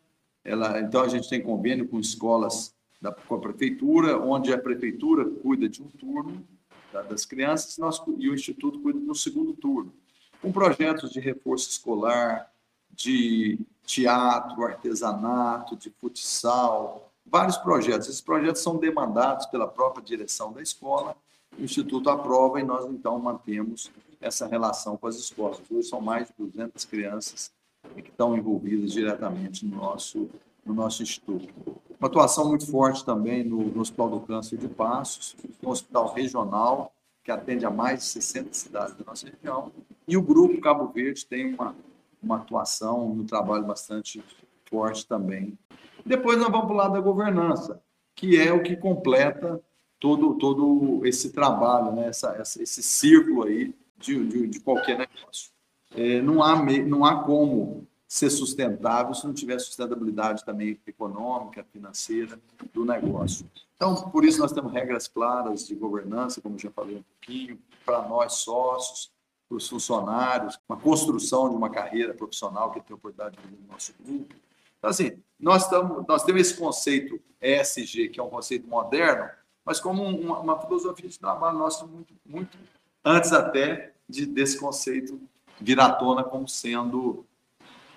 Ela, 0.44 0.80
então, 0.80 1.02
a 1.02 1.08
gente 1.08 1.28
tem 1.28 1.42
convênio 1.42 1.88
com 1.88 2.00
escolas 2.00 2.74
da, 3.00 3.12
com 3.12 3.34
a 3.34 3.40
prefeitura, 3.40 4.18
onde 4.18 4.52
a 4.52 4.58
prefeitura 4.58 5.28
cuida 5.28 5.68
de 5.68 5.82
um 5.82 5.88
turno 5.88 6.46
da, 6.92 7.02
das 7.02 7.24
crianças 7.24 7.78
nós, 7.78 8.02
e 8.18 8.28
o 8.28 8.34
instituto 8.34 8.80
cuida 8.80 8.98
do 8.98 9.14
segundo 9.14 9.52
turno 9.54 9.92
com 10.42 10.50
projetos 10.50 11.12
de 11.12 11.20
reforço 11.20 11.70
escolar, 11.70 12.50
de 12.90 13.58
teatro, 13.86 14.64
artesanato, 14.64 15.76
de 15.76 15.88
futsal, 15.88 17.10
vários 17.24 17.56
projetos. 17.56 18.08
Esses 18.08 18.20
projetos 18.20 18.60
são 18.60 18.76
demandados 18.76 19.46
pela 19.46 19.68
própria 19.68 20.04
direção 20.04 20.52
da 20.52 20.60
escola, 20.60 21.16
o 21.58 21.62
Instituto 21.62 22.10
aprova 22.10 22.60
e 22.60 22.64
nós 22.64 22.84
então 22.86 23.18
mantemos 23.18 23.90
essa 24.20 24.46
relação 24.46 24.96
com 24.96 25.06
as 25.06 25.16
escolas. 25.16 25.60
Hoje 25.70 25.88
são 25.88 26.00
mais 26.00 26.28
de 26.28 26.34
200 26.38 26.84
crianças 26.86 27.52
que 27.94 28.08
estão 28.08 28.36
envolvidas 28.36 28.92
diretamente 28.92 29.66
no 29.66 29.76
nosso, 29.76 30.30
no 30.64 30.72
nosso 30.72 31.02
instituto. 31.02 31.52
Uma 32.00 32.08
atuação 32.08 32.48
muito 32.48 32.66
forte 32.66 33.04
também 33.04 33.44
no, 33.44 33.64
no 33.64 33.80
Hospital 33.80 34.10
do 34.10 34.20
Câncer 34.20 34.56
de 34.56 34.68
Passos, 34.68 35.36
um 35.62 35.68
hospital 35.68 36.12
regional, 36.14 36.92
que 37.22 37.30
atende 37.30 37.64
a 37.64 37.70
mais 37.70 38.00
de 38.00 38.06
60 38.06 38.52
cidades 38.52 38.94
da 38.96 39.04
nossa 39.04 39.28
região, 39.28 39.72
e 40.06 40.16
o 40.16 40.22
Grupo 40.22 40.60
Cabo 40.60 40.88
Verde 40.88 41.24
tem 41.26 41.54
uma, 41.54 41.74
uma 42.22 42.36
atuação 42.36 43.06
um 43.06 43.24
trabalho 43.24 43.64
bastante 43.64 44.22
forte 44.64 45.06
também. 45.06 45.56
Depois 46.04 46.36
nós 46.38 46.50
vamos 46.50 46.66
para 46.66 46.74
o 46.74 46.76
lado 46.76 46.92
da 46.94 47.00
governança, 47.00 47.80
que 48.14 48.36
é 48.36 48.52
o 48.52 48.62
que 48.62 48.76
completa 48.76 49.62
todo, 50.00 50.34
todo 50.34 51.06
esse 51.06 51.32
trabalho, 51.32 51.92
né? 51.92 52.08
essa, 52.08 52.32
essa 52.32 52.60
esse 52.60 52.82
círculo 52.82 53.44
aí 53.44 53.72
de, 53.98 54.24
de, 54.26 54.46
de 54.48 54.60
qualquer 54.60 54.98
negócio. 54.98 55.52
É, 55.94 56.20
não, 56.20 56.42
há 56.42 56.60
não 56.84 57.04
há 57.04 57.22
como 57.22 57.86
ser 58.12 58.28
sustentável 58.28 59.14
se 59.14 59.26
não 59.26 59.32
tiver 59.32 59.58
sustentabilidade 59.58 60.44
também 60.44 60.78
econômica, 60.86 61.64
financeira 61.72 62.38
do 62.70 62.84
negócio. 62.84 63.50
Então, 63.74 64.10
por 64.10 64.22
isso 64.22 64.38
nós 64.38 64.52
temos 64.52 64.70
regras 64.70 65.08
claras 65.08 65.66
de 65.66 65.74
governança, 65.74 66.38
como 66.38 66.58
já 66.58 66.70
falei 66.70 66.98
um 66.98 67.02
pouquinho, 67.02 67.58
para 67.86 68.06
nós 68.06 68.34
sócios, 68.34 69.10
para 69.48 69.56
os 69.56 69.66
funcionários, 69.66 70.60
uma 70.68 70.78
construção 70.78 71.48
de 71.48 71.56
uma 71.56 71.70
carreira 71.70 72.12
profissional 72.12 72.70
que 72.70 72.82
tem 72.82 72.94
oportunidade 72.94 73.38
de 73.38 73.56
no 73.56 73.66
nosso 73.72 73.94
grupo. 73.98 74.34
Então, 74.78 74.90
assim, 74.90 75.12
nós, 75.40 75.62
estamos, 75.62 76.06
nós 76.06 76.22
temos 76.22 76.42
esse 76.42 76.54
conceito 76.58 77.18
ESG, 77.40 78.10
que 78.10 78.20
é 78.20 78.22
um 78.22 78.28
conceito 78.28 78.68
moderno, 78.68 79.26
mas 79.64 79.80
como 79.80 80.02
uma, 80.02 80.38
uma 80.38 80.60
filosofia 80.60 81.08
de 81.08 81.18
trabalho 81.18 81.56
nossa 81.56 81.86
muito, 81.86 82.12
muito 82.26 82.58
antes 83.02 83.32
até 83.32 83.94
de, 84.06 84.26
desse 84.26 84.60
conceito 84.60 85.18
vir 85.58 85.80
à 85.80 85.90
tona 85.90 86.22
como 86.22 86.46
sendo 86.46 87.24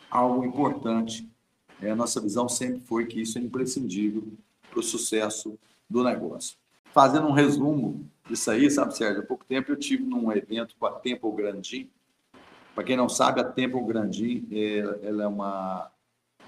algo 0.09 0.45
importante. 0.45 1.29
É, 1.81 1.91
a 1.91 1.95
nossa 1.95 2.21
visão 2.21 2.47
sempre 2.47 2.79
foi 2.81 3.05
que 3.05 3.21
isso 3.21 3.37
é 3.37 3.41
imprescindível 3.41 4.23
para 4.69 4.79
o 4.79 4.83
sucesso 4.83 5.57
do 5.89 6.03
negócio. 6.03 6.57
Fazendo 6.93 7.27
um 7.27 7.31
resumo 7.31 8.09
disso 8.27 8.49
aí, 8.49 8.69
sabe, 8.71 8.95
Sérgio? 8.95 9.21
Há 9.21 9.25
pouco 9.25 9.45
tempo 9.45 9.71
eu 9.71 9.75
tive 9.75 10.03
num 10.03 10.31
evento 10.31 10.75
com 10.79 10.85
a 10.85 10.91
Temple 10.91 11.31
Grandin. 11.31 11.89
Para 12.73 12.83
quem 12.83 12.97
não 12.97 13.07
sabe, 13.07 13.41
a 13.41 13.43
Temple 13.43 13.83
Grandin 13.83 14.47
é, 14.51 14.77
ela 15.03 15.23
é 15.23 15.27
uma, 15.27 15.91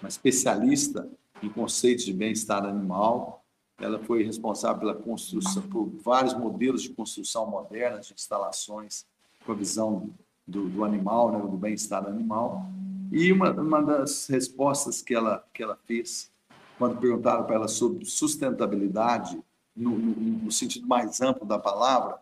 uma 0.02 0.08
especialista 0.08 1.08
em 1.42 1.50
conceitos 1.50 2.06
de 2.06 2.14
bem-estar 2.14 2.66
animal. 2.66 3.44
Ela 3.80 4.00
foi 4.00 4.24
responsável 4.24 4.80
pela 4.80 4.96
construção, 4.96 5.62
por 5.64 5.86
vários 6.04 6.34
modelos 6.34 6.82
de 6.82 6.90
construção 6.90 7.46
moderna 7.50 8.00
de 8.00 8.14
instalações 8.14 9.06
com 9.46 9.52
a 9.52 9.56
visão 9.56 10.10
do, 10.48 10.68
do 10.68 10.84
animal, 10.84 11.32
né, 11.32 11.40
do 11.40 11.58
bem-estar 11.58 12.06
animal. 12.06 12.66
E 13.12 13.32
uma, 13.32 13.52
uma 13.52 13.82
das 13.82 14.28
respostas 14.28 15.02
que 15.02 15.14
ela, 15.14 15.46
que 15.54 15.64
ela 15.64 15.78
fez, 15.86 16.32
quando 16.78 17.00
perguntaram 17.00 17.46
para 17.46 17.56
ela 17.56 17.68
sobre 17.68 18.06
sustentabilidade, 18.06 19.42
no, 19.76 19.92
no, 19.92 20.16
no, 20.16 20.52
sentido 20.52 20.88
mais 20.88 21.22
amplo 21.22 21.46
da 21.46 21.60
palavra, 21.60 22.20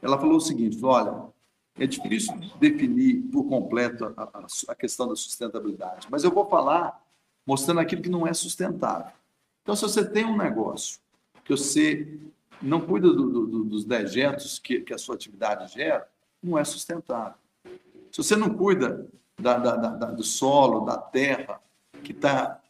ela 0.00 0.18
falou 0.18 0.36
o 0.36 0.40
seguinte: 0.40 0.78
olha, 0.82 1.24
é 1.78 1.86
difícil 1.86 2.34
definir 2.60 3.22
por 3.32 3.44
completo 3.44 4.04
a, 4.16 4.22
a, 4.22 4.46
a 4.68 4.74
questão 4.74 5.08
da 5.08 5.16
sustentabilidade, 5.16 6.06
mas 6.10 6.22
eu 6.22 6.30
vou 6.30 6.46
falar 6.48 7.02
mostrando 7.46 7.80
aquilo 7.80 8.02
que 8.02 8.10
não 8.10 8.26
é 8.26 8.34
sustentável. 8.34 9.12
Então, 9.62 9.74
se 9.74 9.82
você 9.82 10.04
tem 10.04 10.24
um 10.24 10.36
negócio 10.36 11.00
que 11.44 11.50
você 11.50 12.20
não 12.60 12.80
cuida 12.80 13.12
do, 13.12 13.46
do, 13.46 13.64
dos 13.64 13.84
dejetos 13.84 14.58
que, 14.58 14.80
que 14.80 14.94
a 14.94 14.98
sua 14.98 15.14
atividade 15.14 15.72
gera, 15.72 16.08
não 16.42 16.58
é 16.58 16.64
sustentável. 16.64 17.34
Se 18.10 18.18
você 18.22 18.36
não 18.36 18.50
cuida 18.50 19.08
da, 19.38 19.58
da, 19.58 19.76
da, 19.76 20.06
do 20.10 20.22
solo, 20.22 20.84
da 20.84 20.96
terra, 20.96 21.60
que 22.02 22.12
está 22.12 22.60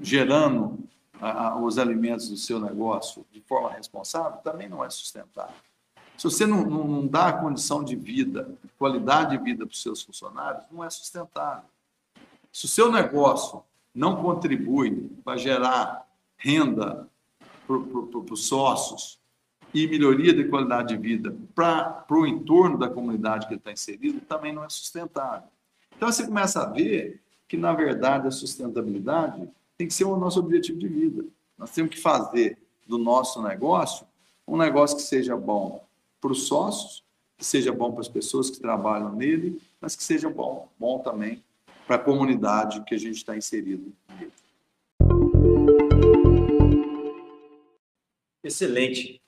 gerando 0.00 0.78
a, 1.20 1.56
os 1.58 1.78
alimentos 1.78 2.28
do 2.28 2.36
seu 2.36 2.58
negócio 2.58 3.24
de 3.32 3.40
forma 3.40 3.70
responsável, 3.70 4.38
também 4.38 4.68
não 4.68 4.84
é 4.84 4.90
sustentável. 4.90 5.54
Se 6.16 6.24
você 6.24 6.46
não, 6.46 6.64
não, 6.64 6.84
não 6.84 7.06
dá 7.06 7.28
a 7.28 7.32
condição 7.32 7.82
de 7.82 7.96
vida, 7.96 8.56
qualidade 8.78 9.36
de 9.36 9.42
vida 9.42 9.66
para 9.66 9.72
os 9.72 9.82
seus 9.82 10.02
funcionários, 10.02 10.64
não 10.70 10.84
é 10.84 10.90
sustentável. 10.90 11.68
Se 12.52 12.66
o 12.66 12.68
seu 12.68 12.90
negócio 12.90 13.62
não 13.94 14.22
contribui 14.22 15.10
para 15.24 15.36
gerar 15.36 16.06
renda 16.36 17.08
para 17.66 17.76
os 17.76 18.46
sócios 18.46 19.18
e 19.72 19.88
melhoria 19.88 20.32
de 20.32 20.44
qualidade 20.44 20.94
de 20.94 20.96
vida 20.96 21.34
para 21.54 22.04
o 22.10 22.26
entorno 22.26 22.78
da 22.78 22.88
comunidade 22.88 23.46
que 23.46 23.54
ele 23.54 23.58
está 23.58 23.72
inserido, 23.72 24.20
também 24.20 24.52
não 24.52 24.64
é 24.64 24.68
sustentável. 24.68 25.48
Então 26.04 26.12
você 26.12 26.26
começa 26.26 26.60
a 26.60 26.66
ver 26.66 27.18
que, 27.48 27.56
na 27.56 27.72
verdade, 27.72 28.28
a 28.28 28.30
sustentabilidade 28.30 29.48
tem 29.78 29.88
que 29.88 29.94
ser 29.94 30.04
o 30.04 30.18
nosso 30.18 30.38
objetivo 30.38 30.78
de 30.78 30.86
vida. 30.86 31.24
Nós 31.56 31.70
temos 31.70 31.94
que 31.94 31.98
fazer 31.98 32.58
do 32.86 32.98
nosso 32.98 33.42
negócio 33.42 34.06
um 34.46 34.58
negócio 34.58 34.98
que 34.98 35.02
seja 35.02 35.34
bom 35.34 35.82
para 36.20 36.30
os 36.30 36.46
sócios, 36.46 37.02
que 37.38 37.44
seja 37.44 37.72
bom 37.72 37.90
para 37.90 38.02
as 38.02 38.08
pessoas 38.08 38.50
que 38.50 38.60
trabalham 38.60 39.14
nele, 39.14 39.58
mas 39.80 39.96
que 39.96 40.04
seja 40.04 40.28
bom, 40.28 40.68
bom 40.78 40.98
também 40.98 41.42
para 41.86 41.96
a 41.96 41.98
comunidade 41.98 42.84
que 42.84 42.94
a 42.94 42.98
gente 42.98 43.16
está 43.16 43.34
inserido 43.34 43.90
nele. 44.10 44.32
Excelente. 48.42 49.22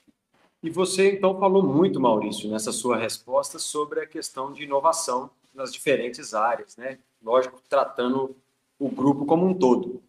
E 0.61 0.69
você 0.69 1.13
então 1.13 1.39
falou 1.39 1.63
muito, 1.63 1.99
Maurício, 1.99 2.47
nessa 2.51 2.71
sua 2.71 2.97
resposta 2.97 3.57
sobre 3.57 3.99
a 3.99 4.05
questão 4.05 4.53
de 4.53 4.61
inovação 4.61 5.31
nas 5.57 5.73
diferentes 5.73 6.33
áreas, 6.33 6.77
né? 6.77 6.99
Lógico, 7.21 7.61
tratando 7.67 8.35
o 8.79 8.87
grupo 8.87 9.25
como 9.25 9.45
um 9.45 9.53
todo. 9.53 10.01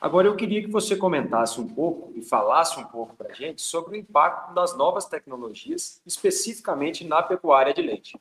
Agora 0.00 0.26
eu 0.26 0.34
queria 0.34 0.62
que 0.62 0.70
você 0.70 0.96
comentasse 0.96 1.60
um 1.60 1.68
pouco 1.68 2.10
e 2.16 2.22
falasse 2.22 2.80
um 2.80 2.84
pouco 2.84 3.14
para 3.14 3.30
a 3.30 3.34
gente 3.34 3.62
sobre 3.62 3.96
o 3.96 4.00
impacto 4.00 4.54
das 4.54 4.76
novas 4.76 5.04
tecnologias, 5.04 6.00
especificamente 6.06 7.04
na 7.04 7.22
pecuária 7.22 7.72
de 7.72 7.82
leite. 7.82 8.18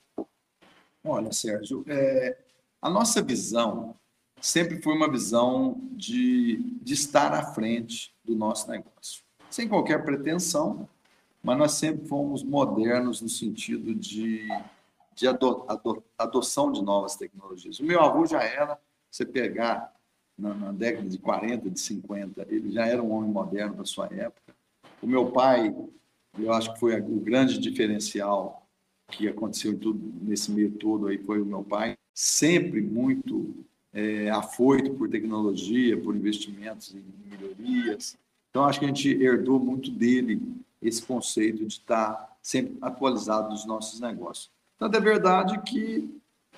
Olha, 1.03 1.31
Sérgio, 1.31 1.83
é, 1.87 2.37
a 2.81 2.89
nossa 2.89 3.21
visão 3.21 3.95
sempre 4.41 4.81
foi 4.81 4.93
uma 4.93 5.09
visão 5.09 5.79
de, 5.91 6.57
de 6.81 6.93
estar 6.93 7.33
à 7.33 7.53
frente 7.53 8.13
do 8.23 8.35
nosso 8.35 8.69
negócio, 8.69 9.23
sem 9.49 9.67
qualquer 9.67 10.03
pretensão, 10.03 10.87
mas 11.41 11.57
nós 11.57 11.71
sempre 11.73 12.05
fomos 12.07 12.43
modernos 12.43 13.21
no 13.21 13.29
sentido 13.29 13.95
de, 13.95 14.47
de 15.19 15.27
ado, 15.27 15.65
ado, 15.67 16.03
adoção 16.17 16.71
de 16.71 16.81
novas 16.81 17.17
tecnologias. 17.17 17.79
O 17.79 17.83
meu 17.83 17.99
avô 17.99 18.25
já 18.25 18.41
era, 18.41 18.79
você 19.11 19.25
pegar 19.25 19.93
na, 20.37 20.53
na, 20.53 20.71
década 20.71 21.09
de 21.09 21.17
40, 21.17 21.69
de 21.69 21.79
50, 21.79 22.47
ele 22.49 22.71
já 22.71 22.85
era 22.85 23.03
um 23.03 23.11
homem 23.11 23.29
moderno 23.29 23.75
da 23.75 23.83
sua 23.83 24.05
época. 24.05 24.55
O 25.01 25.07
meu 25.07 25.29
pai, 25.29 25.75
eu 26.37 26.53
acho 26.53 26.73
que 26.73 26.79
foi 26.79 26.97
o 27.01 27.19
grande 27.19 27.59
diferencial 27.59 28.65
que 29.09 29.27
aconteceu 29.27 29.77
tudo, 29.77 29.99
nesse 30.21 30.51
meio 30.51 30.71
todo 30.71 31.07
aí, 31.07 31.17
foi 31.17 31.41
o 31.41 31.45
meu 31.45 31.63
pai, 31.63 31.97
sempre 32.13 32.79
muito 32.79 33.53
é, 33.91 34.29
afoito 34.29 34.93
por 34.93 35.09
tecnologia, 35.09 35.99
por 35.99 36.15
investimentos 36.15 36.95
em 36.95 37.03
melhorias. 37.29 38.17
Então, 38.49 38.63
acho 38.63 38.79
que 38.79 38.85
a 38.85 38.87
gente 38.87 39.09
herdou 39.21 39.59
muito 39.59 39.91
dele 39.91 40.41
esse 40.81 41.01
conceito 41.01 41.65
de 41.65 41.73
estar 41.73 42.37
sempre 42.41 42.77
atualizado 42.81 43.49
dos 43.49 43.65
nossos 43.65 43.99
negócios. 43.99 44.49
Então, 44.79 44.89
é 44.93 45.01
verdade 45.01 45.61
que 45.63 46.09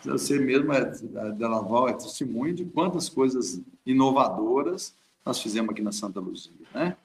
você 0.03 0.37
mesmo, 0.37 0.71
é, 0.71 0.79
a 0.79 1.29
Delaval, 1.29 1.89
é 1.89 1.93
testemunho 1.93 2.53
de 2.53 2.65
quantas 2.65 3.09
coisas 3.09 3.59
inovadoras 3.83 4.95
nós 5.25 5.41
fizemos 5.41 5.71
aqui 5.71 5.81
na 5.81 5.91
Santa 5.91 6.19
Luzia, 6.19 6.53
né? 6.73 6.95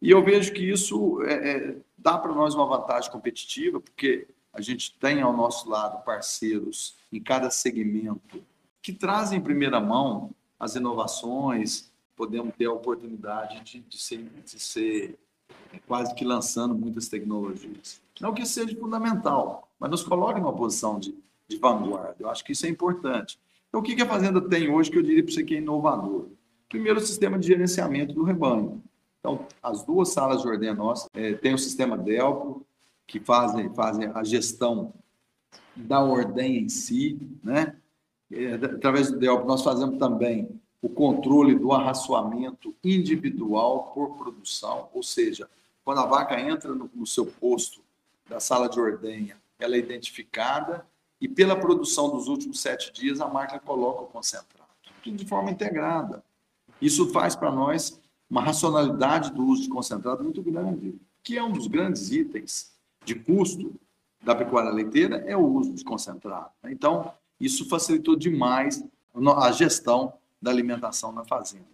E 0.00 0.10
eu 0.10 0.22
vejo 0.22 0.52
que 0.52 0.62
isso 0.62 1.22
é, 1.22 1.50
é, 1.50 1.76
dá 1.96 2.18
para 2.18 2.34
nós 2.34 2.54
uma 2.54 2.66
vantagem 2.66 3.10
competitiva, 3.10 3.80
porque 3.80 4.28
a 4.52 4.60
gente 4.60 4.94
tem 4.98 5.22
ao 5.22 5.34
nosso 5.34 5.68
lado 5.68 6.04
parceiros 6.04 6.96
em 7.10 7.20
cada 7.20 7.50
segmento 7.50 8.42
que 8.82 8.92
trazem 8.92 9.38
em 9.38 9.42
primeira 9.42 9.80
mão 9.80 10.30
as 10.60 10.74
inovações, 10.74 11.90
podemos 12.14 12.54
ter 12.54 12.66
a 12.66 12.72
oportunidade 12.72 13.62
de, 13.64 13.80
de, 13.80 13.98
ser, 13.98 14.24
de 14.44 14.60
ser 14.60 15.18
quase 15.86 16.14
que 16.14 16.24
lançando 16.24 16.74
muitas 16.74 17.08
tecnologias. 17.08 18.00
Não 18.20 18.34
que 18.34 18.44
seja 18.44 18.76
fundamental, 18.76 19.65
mas 19.78 19.90
nos 19.90 20.02
coloca 20.02 20.38
em 20.38 20.42
uma 20.42 20.54
posição 20.54 20.98
de, 20.98 21.14
de 21.48 21.56
vanguarda. 21.56 22.16
Eu 22.18 22.30
acho 22.30 22.44
que 22.44 22.52
isso 22.52 22.66
é 22.66 22.68
importante. 22.68 23.38
Então, 23.68 23.80
o 23.80 23.82
que 23.82 24.00
a 24.00 24.06
Fazenda 24.06 24.40
tem 24.40 24.70
hoje 24.70 24.90
que 24.90 24.98
eu 24.98 25.02
diria 25.02 25.22
para 25.22 25.32
você 25.32 25.44
que 25.44 25.54
é 25.54 25.58
inovador? 25.58 26.26
Primeiro, 26.68 26.98
o 26.98 27.02
sistema 27.02 27.38
de 27.38 27.46
gerenciamento 27.46 28.14
do 28.14 28.22
rebanho. 28.22 28.82
Então, 29.20 29.46
as 29.62 29.82
duas 29.84 30.10
salas 30.10 30.42
de 30.42 30.48
ordenha 30.48 30.74
nossas 30.74 31.08
é, 31.14 31.34
tem 31.34 31.52
o 31.52 31.58
sistema 31.58 31.96
Delco, 31.96 32.64
que 33.06 33.20
fazem, 33.20 33.72
fazem 33.74 34.10
a 34.14 34.24
gestão 34.24 34.92
da 35.74 36.02
ordenha 36.02 36.58
em 36.58 36.68
si, 36.68 37.18
né? 37.42 37.76
É, 38.32 38.54
através 38.54 39.10
do 39.10 39.18
Delco, 39.18 39.46
nós 39.46 39.62
fazemos 39.62 39.98
também 39.98 40.48
o 40.82 40.88
controle 40.88 41.54
do 41.54 41.72
arraçoamento 41.72 42.74
individual 42.82 43.92
por 43.94 44.16
produção, 44.16 44.88
ou 44.92 45.02
seja, 45.02 45.48
quando 45.84 46.00
a 46.00 46.06
vaca 46.06 46.40
entra 46.40 46.74
no, 46.74 46.90
no 46.94 47.06
seu 47.06 47.26
posto 47.26 47.80
da 48.28 48.40
sala 48.40 48.68
de 48.68 48.78
ordenha, 48.80 49.36
ela 49.58 49.76
é 49.76 49.78
identificada 49.78 50.86
e 51.20 51.28
pela 51.28 51.56
produção 51.56 52.10
dos 52.10 52.28
últimos 52.28 52.60
sete 52.60 52.92
dias 52.92 53.20
a 53.20 53.28
marca 53.28 53.58
coloca 53.58 54.02
o 54.02 54.06
concentrado, 54.06 54.70
tudo 55.02 55.16
de 55.16 55.24
forma 55.24 55.50
integrada. 55.50 56.22
Isso 56.80 57.10
faz 57.12 57.34
para 57.34 57.50
nós 57.50 58.00
uma 58.28 58.42
racionalidade 58.42 59.32
do 59.32 59.44
uso 59.44 59.62
de 59.62 59.68
concentrado 59.68 60.22
muito 60.22 60.42
grande, 60.42 60.94
que 61.22 61.38
é 61.38 61.42
um 61.42 61.52
dos 61.52 61.66
grandes 61.66 62.10
itens 62.10 62.72
de 63.04 63.14
custo 63.14 63.74
da 64.22 64.34
pecuária 64.34 64.70
leiteira, 64.70 65.18
é 65.26 65.36
o 65.36 65.44
uso 65.44 65.72
de 65.72 65.84
concentrado. 65.84 66.50
Então, 66.64 67.12
isso 67.40 67.68
facilitou 67.68 68.16
demais 68.16 68.84
a 69.36 69.52
gestão 69.52 70.12
da 70.42 70.50
alimentação 70.50 71.12
na 71.12 71.24
fazenda. 71.24 71.64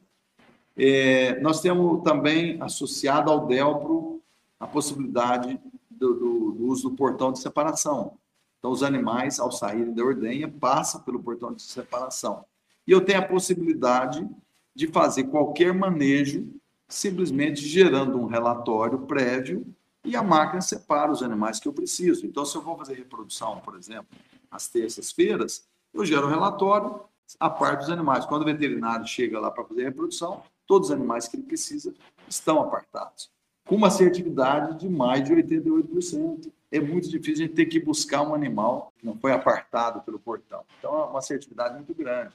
É, 0.77 1.41
nós 1.41 1.61
temos 1.61 2.03
também 2.03 2.61
associado 2.63 3.31
ao 3.31 3.47
DELPRO 3.47 4.23
a 4.61 4.67
possibilidade 4.67 5.59
do, 6.03 6.15
do, 6.15 6.53
do, 6.53 6.67
uso 6.67 6.91
do 6.91 6.97
portão 6.97 7.33
de 7.33 7.39
separação. 7.39 8.19
Então, 8.59 8.71
os 8.71 8.83
animais, 8.83 9.39
ao 9.39 9.53
saírem 9.53 9.95
da 9.95 10.03
ordenha, 10.03 10.49
passam 10.49 11.01
pelo 11.01 11.23
portão 11.23 11.53
de 11.53 11.63
separação. 11.63 12.45
E 12.87 12.91
eu 12.91 13.01
tenho 13.01 13.21
a 13.21 13.27
possibilidade 13.27 14.29
de 14.75 14.87
fazer 14.89 15.25
qualquer 15.25 15.73
manejo, 15.73 16.49
simplesmente 16.89 17.61
gerando 17.61 18.19
um 18.19 18.27
relatório 18.27 19.01
prévio 19.01 19.67
e 20.05 20.17
a 20.17 20.23
máquina 20.23 20.61
separa 20.61 21.13
os 21.13 21.23
animais 21.23 21.61
que 21.61 21.69
eu 21.69 21.73
preciso. 21.73 22.27
Então, 22.27 22.45
se 22.45 22.57
eu 22.57 22.63
vou 22.63 22.77
fazer 22.77 22.95
reprodução, 22.95 23.61
por 23.61 23.77
exemplo, 23.77 24.17
às 24.51 24.69
terças-feiras, 24.69 25.65
eu 25.95 26.05
gero 26.05 26.27
um 26.27 26.31
relatório, 26.31 27.01
a 27.39 27.49
parte 27.49 27.81
dos 27.81 27.91
animais. 27.91 28.27
Quando 28.27 28.43
o 28.43 28.47
veterinário 28.47 29.07
chega 29.07 29.39
lá 29.39 29.51
para 29.51 29.65
fazer 29.65 29.83
a 29.83 29.85
reprodução, 29.87 30.43
todos 30.67 30.89
os 30.89 30.95
animais 30.95 31.29
que 31.29 31.37
ele 31.37 31.45
precisa 31.45 31.95
estão 32.29 32.61
apartados. 32.61 33.31
Com 33.65 33.77
uma 33.77 33.89
assertividade 33.89 34.79
de 34.79 34.89
mais 34.89 35.25
de 35.25 35.33
88%. 35.33 36.51
É 36.71 36.81
muito 36.81 37.09
difícil 37.09 37.45
a 37.45 37.47
gente 37.47 37.55
ter 37.55 37.67
que 37.67 37.79
buscar 37.79 38.23
um 38.23 38.35
animal 38.35 38.93
que 38.99 39.05
não 39.05 39.17
foi 39.17 39.33
apartado 39.33 40.01
pelo 40.03 40.19
portão. 40.19 40.65
Então, 40.79 40.95
é 40.95 41.05
uma 41.05 41.19
assertividade 41.19 41.75
muito 41.75 41.95
grande. 41.95 42.33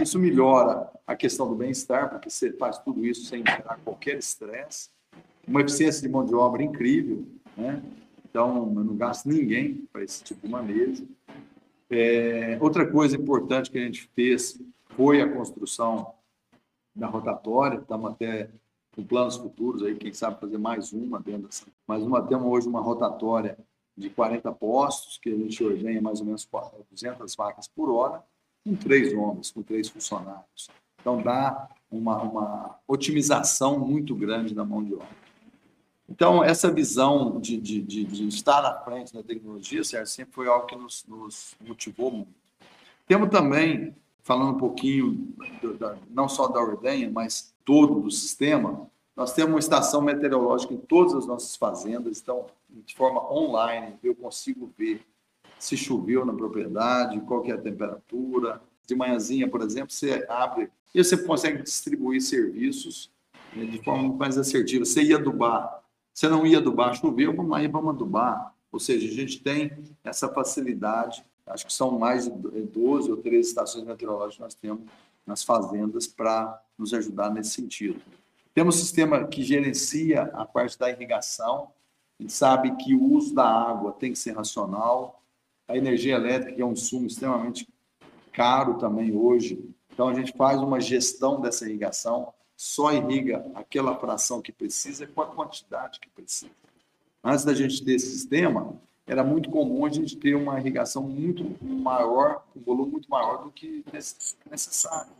Isso 0.00 0.18
melhora 0.18 0.90
a 1.06 1.14
questão 1.14 1.48
do 1.48 1.54
bem-estar, 1.54 2.08
porque 2.08 2.30
você 2.30 2.52
faz 2.52 2.78
tudo 2.78 3.04
isso 3.04 3.26
sem 3.26 3.44
gerar 3.44 3.78
qualquer 3.84 4.16
estresse. 4.16 4.88
Uma 5.46 5.60
eficiência 5.60 6.00
de 6.00 6.08
mão 6.08 6.24
de 6.24 6.34
obra 6.34 6.62
incrível, 6.62 7.26
né? 7.56 7.82
Então, 8.24 8.72
eu 8.76 8.84
não 8.84 8.96
gasto 8.96 9.26
ninguém 9.26 9.86
para 9.92 10.02
esse 10.02 10.24
tipo 10.24 10.46
de 10.46 10.50
manejo. 10.50 11.06
É, 11.90 12.56
outra 12.60 12.90
coisa 12.90 13.16
importante 13.16 13.70
que 13.70 13.76
a 13.78 13.84
gente 13.84 14.08
fez 14.14 14.58
foi 14.96 15.20
a 15.20 15.30
construção 15.30 16.14
da 16.94 17.06
rotatória. 17.06 17.78
Estamos 17.78 18.12
até 18.12 18.48
com 18.94 19.02
planos 19.04 19.36
futuros 19.36 19.82
aí, 19.82 19.96
quem 19.96 20.12
sabe 20.12 20.38
fazer 20.38 20.58
mais 20.58 20.92
uma 20.92 21.18
dentro 21.18 21.48
dessa. 21.48 21.66
Mais 21.86 22.02
uma, 22.02 22.22
temos 22.22 22.46
hoje 22.46 22.68
uma 22.68 22.80
rotatória 22.80 23.58
de 23.96 24.10
40 24.10 24.52
postos, 24.52 25.18
que 25.18 25.30
a 25.30 25.36
gente 25.36 25.62
ordenha 25.64 26.00
mais 26.00 26.20
ou 26.20 26.26
menos 26.26 26.48
200 26.90 27.34
vacas 27.34 27.68
por 27.68 27.90
hora, 27.90 28.22
com 28.64 28.74
três 28.74 29.12
homens, 29.12 29.50
com 29.50 29.62
três 29.62 29.88
funcionários. 29.88 30.68
Então, 31.00 31.20
dá 31.20 31.68
uma, 31.90 32.22
uma 32.22 32.78
otimização 32.86 33.78
muito 33.78 34.14
grande 34.14 34.54
da 34.54 34.64
mão 34.64 34.84
de 34.84 34.94
obra. 34.94 35.22
Então, 36.08 36.44
essa 36.44 36.70
visão 36.70 37.40
de, 37.40 37.56
de, 37.58 37.80
de, 37.80 38.04
de 38.04 38.28
estar 38.28 38.62
na 38.62 38.74
frente 38.80 39.12
da 39.12 39.22
tecnologia, 39.22 39.82
Sérgio, 39.82 40.06
sempre 40.06 40.34
foi 40.34 40.46
algo 40.46 40.66
que 40.66 40.76
nos, 40.76 41.04
nos 41.08 41.54
motivou 41.66 42.10
muito. 42.10 42.32
Temos 43.06 43.30
também, 43.30 43.96
falando 44.22 44.54
um 44.54 44.58
pouquinho, 44.58 45.34
do, 45.60 45.74
da, 45.74 45.96
não 46.10 46.28
só 46.28 46.48
da 46.48 46.60
ordenha, 46.60 47.10
mas 47.10 47.51
todo 47.64 48.00
do 48.00 48.10
sistema, 48.10 48.90
nós 49.16 49.32
temos 49.32 49.52
uma 49.52 49.58
estação 49.58 50.00
meteorológica 50.00 50.72
em 50.72 50.78
todas 50.78 51.14
as 51.14 51.26
nossas 51.26 51.56
fazendas, 51.56 52.20
então, 52.20 52.46
de 52.68 52.94
forma 52.94 53.20
online, 53.32 53.96
eu 54.02 54.14
consigo 54.14 54.72
ver 54.76 55.04
se 55.58 55.76
choveu 55.76 56.24
na 56.24 56.32
propriedade, 56.32 57.20
qual 57.20 57.44
é 57.46 57.52
a 57.52 57.58
temperatura. 57.58 58.60
De 58.84 58.96
manhãzinha, 58.96 59.48
por 59.48 59.62
exemplo, 59.62 59.92
você 59.92 60.26
abre 60.28 60.68
e 60.92 61.02
você 61.02 61.16
consegue 61.16 61.62
distribuir 61.62 62.20
serviços 62.20 63.10
né, 63.54 63.64
de 63.64 63.80
forma 63.82 64.12
mais 64.14 64.36
assertiva. 64.36 64.84
Você 64.84 65.02
ia 65.02 65.16
adubar 65.16 65.82
você 66.12 66.28
não 66.28 66.46
ia 66.46 66.58
adubar, 66.58 66.94
choveu, 66.94 67.34
vamos 67.34 67.50
lá 67.50 67.62
e 67.62 67.68
vamos 67.68 67.94
adubar. 67.94 68.54
Ou 68.70 68.78
seja, 68.78 69.06
a 69.08 69.10
gente 69.10 69.40
tem 69.40 69.72
essa 70.04 70.28
facilidade, 70.28 71.24
acho 71.46 71.66
que 71.66 71.72
são 71.72 71.98
mais 71.98 72.24
de 72.24 72.30
12 72.30 73.10
ou 73.10 73.16
13 73.16 73.48
estações 73.48 73.84
meteorológicas 73.84 74.36
que 74.36 74.42
nós 74.42 74.54
temos 74.54 74.90
nas 75.26 75.42
fazendas 75.42 76.06
para 76.06 76.62
nos 76.76 76.92
ajudar 76.92 77.30
nesse 77.30 77.50
sentido. 77.50 78.00
Temos 78.54 78.76
um 78.76 78.78
sistema 78.78 79.26
que 79.26 79.42
gerencia 79.42 80.24
a 80.34 80.44
parte 80.44 80.78
da 80.78 80.90
irrigação, 80.90 81.70
a 82.18 82.22
gente 82.22 82.32
sabe 82.32 82.76
que 82.76 82.94
o 82.94 83.12
uso 83.12 83.34
da 83.34 83.44
água 83.44 83.92
tem 83.92 84.12
que 84.12 84.18
ser 84.18 84.36
racional, 84.36 85.22
a 85.66 85.76
energia 85.76 86.14
elétrica 86.14 86.60
é 86.60 86.64
um 86.64 86.72
insumo 86.72 87.06
extremamente 87.06 87.66
caro 88.32 88.74
também 88.78 89.16
hoje, 89.16 89.58
então 89.92 90.08
a 90.08 90.14
gente 90.14 90.32
faz 90.32 90.60
uma 90.60 90.80
gestão 90.80 91.40
dessa 91.40 91.66
irrigação, 91.66 92.32
só 92.56 92.92
irriga 92.92 93.44
aquela 93.54 93.98
fração 93.98 94.40
que 94.40 94.52
precisa 94.52 95.06
com 95.06 95.20
a 95.22 95.26
quantidade 95.26 95.98
que 95.98 96.08
precisa. 96.10 96.52
Antes 97.24 97.44
da 97.44 97.54
gente 97.54 97.84
ter 97.84 97.94
esse 97.94 98.10
sistema, 98.10 98.80
era 99.06 99.24
muito 99.24 99.50
comum 99.50 99.84
a 99.84 99.90
gente 99.90 100.16
ter 100.16 100.34
uma 100.34 100.58
irrigação 100.58 101.02
muito 101.02 101.44
maior, 101.62 102.44
um 102.56 102.60
volume 102.60 102.92
muito 102.92 103.10
maior 103.10 103.44
do 103.44 103.50
que 103.50 103.84
necessário. 104.50 105.12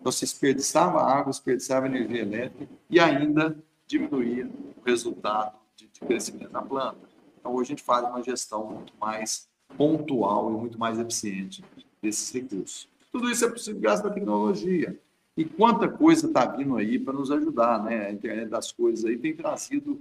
Então, 0.00 0.12
se 0.12 0.20
desperdiçava 0.20 1.02
água, 1.02 1.30
desperdiçava 1.30 1.86
energia 1.86 2.22
elétrica 2.22 2.72
e 2.88 3.00
ainda 3.00 3.56
diminuía 3.86 4.48
o 4.76 4.82
resultado 4.84 5.56
de, 5.74 5.86
de 5.88 6.00
crescimento 6.00 6.50
da 6.50 6.62
planta. 6.62 6.98
Então, 7.38 7.54
hoje 7.54 7.68
a 7.68 7.72
gente 7.76 7.82
faz 7.82 8.06
uma 8.06 8.22
gestão 8.22 8.66
muito 8.66 8.92
mais 9.00 9.48
pontual 9.76 10.50
e 10.50 10.52
muito 10.52 10.78
mais 10.78 10.98
eficiente 10.98 11.64
desses 12.00 12.32
recursos. 12.32 12.88
Tudo 13.12 13.30
isso 13.30 13.44
é 13.44 13.50
possível 13.50 13.80
graças 13.80 14.04
à 14.04 14.10
tecnologia. 14.10 14.98
E 15.36 15.44
quanta 15.44 15.88
coisa 15.88 16.26
está 16.26 16.46
vindo 16.46 16.76
aí 16.76 16.98
para 16.98 17.12
nos 17.12 17.30
ajudar, 17.30 17.82
né? 17.82 18.06
A 18.06 18.12
internet 18.12 18.48
das 18.48 18.72
coisas 18.72 19.04
aí 19.04 19.18
tem 19.18 19.34
trazido 19.34 20.00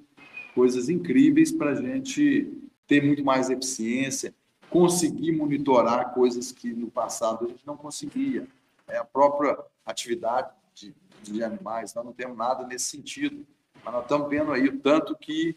coisas 0.53 0.87
incríveis 0.87 1.51
para 1.51 1.71
a 1.71 1.75
gente 1.75 2.64
ter 2.87 3.03
muito 3.03 3.23
mais 3.23 3.49
eficiência, 3.49 4.33
conseguir 4.69 5.31
monitorar 5.31 6.13
coisas 6.13 6.51
que 6.51 6.73
no 6.73 6.89
passado 6.89 7.45
a 7.45 7.47
gente 7.47 7.65
não 7.65 7.77
conseguia. 7.77 8.47
É 8.87 8.97
a 8.97 9.05
própria 9.05 9.57
atividade 9.85 10.49
de, 10.73 10.93
de 11.23 11.43
animais, 11.43 11.93
nós 11.93 12.05
não 12.05 12.13
temos 12.13 12.37
nada 12.37 12.65
nesse 12.65 12.85
sentido. 12.85 13.45
Mas 13.83 13.93
nós 13.93 14.03
estamos 14.03 14.29
vendo 14.29 14.51
aí 14.51 14.67
o 14.67 14.79
tanto 14.79 15.15
que 15.15 15.55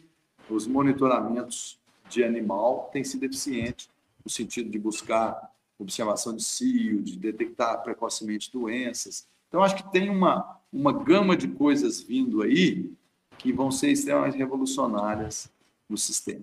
os 0.48 0.66
monitoramentos 0.66 1.78
de 2.08 2.24
animal 2.24 2.88
têm 2.92 3.04
sido 3.04 3.24
eficientes 3.24 3.88
no 4.24 4.30
sentido 4.30 4.70
de 4.70 4.78
buscar 4.78 5.52
observação 5.78 6.34
de 6.34 6.42
cio, 6.42 7.02
de 7.02 7.16
detectar 7.16 7.82
precocemente 7.82 8.50
doenças. 8.52 9.26
Então, 9.48 9.62
acho 9.62 9.76
que 9.76 9.90
tem 9.92 10.10
uma, 10.10 10.60
uma 10.72 10.92
gama 10.92 11.36
de 11.36 11.48
coisas 11.48 12.02
vindo 12.02 12.42
aí 12.42 12.90
que 13.38 13.52
vão 13.52 13.70
ser 13.70 13.90
extremamente 13.90 14.36
revolucionárias 14.36 15.50
no 15.88 15.96
sistema. 15.96 16.42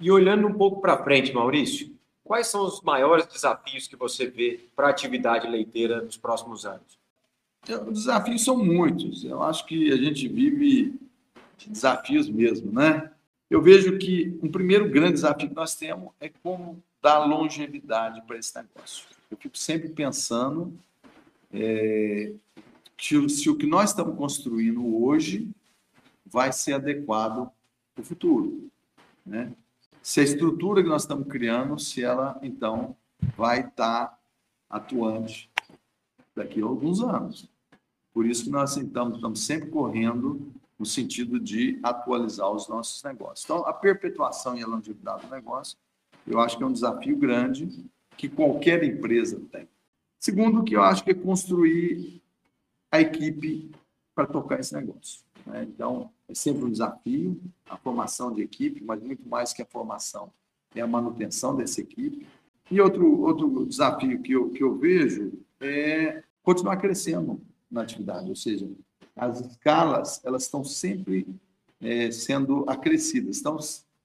E 0.00 0.10
olhando 0.10 0.46
um 0.46 0.52
pouco 0.52 0.80
para 0.80 1.02
frente, 1.02 1.32
Maurício, 1.32 1.92
quais 2.22 2.46
são 2.46 2.64
os 2.64 2.80
maiores 2.82 3.26
desafios 3.26 3.88
que 3.88 3.96
você 3.96 4.26
vê 4.26 4.60
para 4.76 4.86
a 4.86 4.90
atividade 4.90 5.48
leiteira 5.48 6.02
nos 6.02 6.16
próximos 6.16 6.64
anos? 6.64 6.98
Os 7.86 8.04
desafios 8.04 8.44
são 8.44 8.56
muitos. 8.56 9.24
Eu 9.24 9.42
acho 9.42 9.66
que 9.66 9.92
a 9.92 9.96
gente 9.96 10.28
vive 10.28 10.94
de 11.56 11.70
desafios 11.70 12.28
mesmo, 12.28 12.70
né? 12.70 13.10
Eu 13.50 13.60
vejo 13.60 13.98
que 13.98 14.38
um 14.42 14.50
primeiro 14.50 14.88
grande 14.88 15.14
desafio 15.14 15.48
que 15.48 15.54
nós 15.54 15.74
temos 15.74 16.10
é 16.20 16.30
como 16.42 16.82
dar 17.02 17.18
longevidade 17.24 18.22
para 18.22 18.38
esse 18.38 18.54
negócio. 18.54 19.06
Eu 19.30 19.36
fico 19.36 19.56
sempre 19.56 19.88
pensando 19.88 20.72
é, 21.52 22.32
que 22.96 23.28
se 23.28 23.48
o 23.48 23.56
que 23.56 23.66
nós 23.66 23.90
estamos 23.90 24.16
construindo 24.16 25.02
hoje 25.02 25.48
vai 26.26 26.52
ser 26.52 26.74
adequado 26.74 27.50
para 27.94 28.02
o 28.02 28.04
futuro, 28.04 28.70
né? 29.24 29.52
Se 30.08 30.20
a 30.20 30.22
estrutura 30.22 30.82
que 30.82 30.88
nós 30.88 31.02
estamos 31.02 31.28
criando, 31.28 31.78
se 31.78 32.02
ela 32.02 32.40
então 32.40 32.96
vai 33.36 33.60
estar 33.60 34.18
atuante 34.70 35.50
daqui 36.34 36.62
a 36.62 36.64
alguns 36.64 37.02
anos. 37.02 37.46
Por 38.14 38.24
isso 38.24 38.44
que 38.44 38.50
nós 38.50 38.78
então 38.78 39.14
estamos 39.14 39.44
sempre 39.44 39.68
correndo 39.68 40.50
no 40.78 40.86
sentido 40.86 41.38
de 41.38 41.78
atualizar 41.82 42.50
os 42.50 42.66
nossos 42.70 43.02
negócios. 43.02 43.44
Então, 43.44 43.66
a 43.66 43.72
perpetuação 43.74 44.56
e 44.56 44.62
a 44.62 44.66
longevidade 44.66 45.26
do 45.26 45.30
negócio 45.30 45.76
eu 46.26 46.40
acho 46.40 46.56
que 46.56 46.62
é 46.62 46.66
um 46.66 46.72
desafio 46.72 47.14
grande 47.18 47.68
que 48.16 48.30
qualquer 48.30 48.82
empresa 48.82 49.38
tem. 49.52 49.68
Segundo, 50.18 50.64
que 50.64 50.74
eu 50.74 50.82
acho 50.82 51.04
que 51.04 51.10
é 51.10 51.14
construir 51.14 52.22
a 52.90 52.98
equipe 52.98 53.70
para 54.14 54.26
tocar 54.26 54.58
esse 54.58 54.72
negócio. 54.72 55.20
Né? 55.44 55.64
Então, 55.64 56.10
é 56.28 56.34
sempre 56.34 56.64
um 56.64 56.70
desafio 56.70 57.40
a 57.68 57.76
formação 57.76 58.32
de 58.32 58.42
equipe, 58.42 58.82
mas 58.84 59.02
muito 59.02 59.26
mais 59.28 59.52
que 59.52 59.62
a 59.62 59.66
formação 59.66 60.30
é 60.74 60.80
a 60.80 60.86
manutenção 60.86 61.56
dessa 61.56 61.80
equipe. 61.80 62.26
E 62.70 62.80
outro, 62.80 63.22
outro 63.22 63.66
desafio 63.66 64.20
que 64.20 64.32
eu, 64.32 64.50
que 64.50 64.62
eu 64.62 64.76
vejo 64.76 65.32
é 65.60 66.22
continuar 66.42 66.76
crescendo 66.76 67.40
na 67.70 67.82
atividade, 67.82 68.28
ou 68.28 68.36
seja, 68.36 68.68
as 69.16 69.40
escalas 69.40 70.24
elas 70.24 70.44
estão 70.44 70.62
sempre 70.64 71.26
é, 71.80 72.10
sendo 72.10 72.64
acrescidas. 72.68 73.38
Então, 73.38 73.58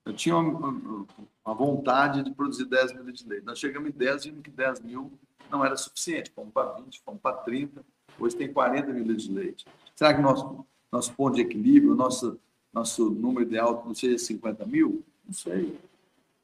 eu 0.06 0.14
tinha 0.14 0.36
uma, 0.38 1.06
uma 1.46 1.56
vontade 1.56 2.24
de 2.24 2.32
produzir 2.32 2.66
10 2.66 2.94
mil 2.94 3.12
de 3.12 3.28
leite. 3.28 3.46
Nós 3.46 3.60
chegamos 3.60 3.90
em 3.90 3.94
10, 3.94 4.26
vimos 4.26 4.42
que 4.42 4.52
10 4.52 4.82
mil 4.82 5.12
não 5.50 5.64
era 5.64 5.78
suficiente. 5.78 6.32
Fomos 6.32 6.54
para 6.54 6.72
20, 6.74 7.02
fomos 7.02 7.22
para 7.22 7.38
30, 7.38 7.86
hoje 8.20 8.36
tem 8.36 8.52
40 8.52 8.92
mil 8.92 9.16
de 9.16 9.32
leite. 9.32 9.66
Será 9.96 10.14
que 10.14 10.22
nosso, 10.22 10.66
nosso 10.94 11.12
ponto 11.14 11.36
de 11.36 11.42
equilíbrio, 11.42 11.96
nosso, 11.96 12.40
nosso 12.72 13.10
número 13.10 13.48
ideal 13.48 13.84
não 13.84 13.96
seja 13.96 14.16
50 14.20 14.64
mil? 14.68 15.04
Não 15.26 15.34
sei. 15.34 15.76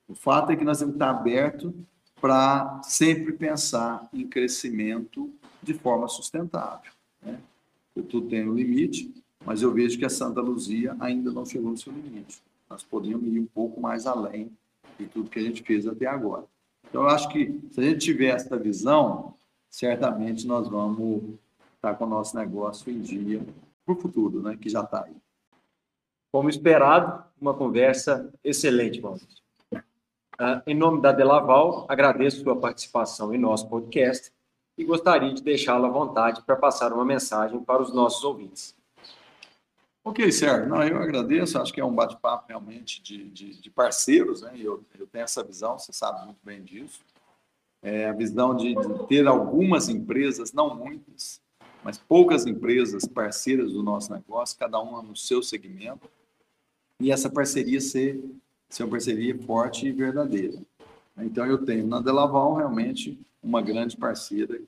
O 0.08 0.16
fato 0.16 0.52
é 0.52 0.56
que 0.56 0.64
nós 0.64 0.80
temos 0.80 0.94
que 0.94 0.96
estar 0.96 1.12
abertos 1.12 1.72
para 2.20 2.82
sempre 2.84 3.32
pensar 3.34 4.10
em 4.12 4.28
crescimento 4.28 5.32
de 5.62 5.76
forma 5.76 6.08
sustentável. 6.08 6.92
Né? 7.22 7.40
Tudo 7.94 8.28
tem 8.28 8.50
um 8.50 8.56
limite, 8.56 9.14
mas 9.46 9.62
eu 9.62 9.72
vejo 9.72 10.00
que 10.00 10.06
a 10.06 10.10
Santa 10.10 10.42
Luzia 10.42 10.98
ainda 11.00 11.32
não 11.32 11.46
chegou 11.46 11.70
no 11.70 11.78
seu 11.78 11.94
limite. 11.94 12.42
Nós 12.68 12.82
podíamos 12.82 13.28
ir 13.28 13.40
um 13.40 13.46
pouco 13.46 13.80
mais 13.80 14.08
além 14.08 14.52
de 14.98 15.06
tudo 15.06 15.30
que 15.30 15.38
a 15.38 15.44
gente 15.44 15.62
fez 15.62 15.86
até 15.86 16.08
agora. 16.08 16.46
Então, 16.90 17.04
eu 17.04 17.10
acho 17.10 17.30
que 17.30 17.60
se 17.72 17.80
a 17.80 17.84
gente 17.84 18.00
tiver 18.00 18.36
essa 18.36 18.58
visão, 18.58 19.36
certamente 19.70 20.48
nós 20.48 20.68
vamos 20.68 21.36
estar 21.76 21.94
com 21.94 22.06
o 22.06 22.10
nosso 22.10 22.36
negócio 22.36 22.92
em 22.92 23.00
dia 23.00 23.46
para 23.90 23.94
o 23.94 24.02
futuro, 24.02 24.42
né, 24.42 24.56
que 24.56 24.70
já 24.70 24.82
está 24.82 25.06
aí. 25.06 25.16
Como 26.32 26.50
esperado, 26.50 27.24
uma 27.42 27.56
conversa 27.56 28.32
excelente, 28.44 29.02
Maurício. 29.02 29.40
Uh, 29.74 30.62
em 30.68 30.76
nome 30.76 31.02
da 31.02 31.12
Delaval, 31.12 31.86
agradeço 31.90 32.44
sua 32.44 32.56
participação 32.56 33.34
em 33.34 33.38
nosso 33.38 33.68
podcast 33.68 34.32
e 34.78 34.86
gostaria 34.86 35.34
de 35.34 35.42
deixá-lo 35.42 35.86
à 35.86 35.90
vontade 35.90 36.42
para 36.44 36.56
passar 36.56 36.94
uma 36.94 37.04
mensagem 37.04 37.62
para 37.62 37.82
os 37.82 37.94
nossos 37.94 38.24
ouvintes. 38.24 38.76
Ok, 40.06 40.32
Sérgio. 40.32 40.70
Não, 40.70 40.82
eu 40.82 40.98
agradeço. 40.98 41.60
Acho 41.60 41.74
que 41.74 41.82
é 41.82 41.86
um 41.86 41.94
bate-papo 41.94 42.46
realmente 42.48 43.02
de, 43.02 43.30
de, 43.30 43.60
de, 43.60 43.70
parceiros, 43.70 44.42
né? 44.42 44.54
Eu, 44.56 44.86
eu 44.98 45.06
tenho 45.08 45.24
essa 45.24 45.44
visão, 45.44 45.78
você 45.78 45.92
sabe 45.92 46.26
muito 46.26 46.40
bem 46.42 46.64
disso. 46.64 47.02
É 47.82 48.08
a 48.08 48.14
visão 48.14 48.56
de, 48.56 48.74
de 48.76 49.08
ter 49.08 49.28
algumas 49.28 49.90
empresas, 49.90 50.54
não 50.54 50.74
muitas, 50.74 51.42
mas 51.84 51.98
poucas 51.98 52.46
empresas 52.46 53.06
parceiras 53.06 53.72
do 53.74 53.82
nosso 53.82 54.12
negócio, 54.14 54.58
cada 54.58 54.80
uma 54.80 55.02
no 55.02 55.16
seu 55.16 55.42
segmento, 55.42 56.10
e 57.00 57.12
essa 57.12 57.30
parceria 57.30 57.80
ser, 57.80 58.22
ser 58.70 58.84
uma 58.84 58.92
parceria 58.92 59.38
forte 59.40 59.88
e 59.88 59.92
verdadeira. 59.92 60.62
Então, 61.18 61.46
eu 61.46 61.66
tenho 61.66 61.88
na 61.88 62.00
Delaval 62.00 62.56
realmente 62.56 63.20
uma 63.42 63.62
grande 63.62 63.98
parceira 63.98 64.60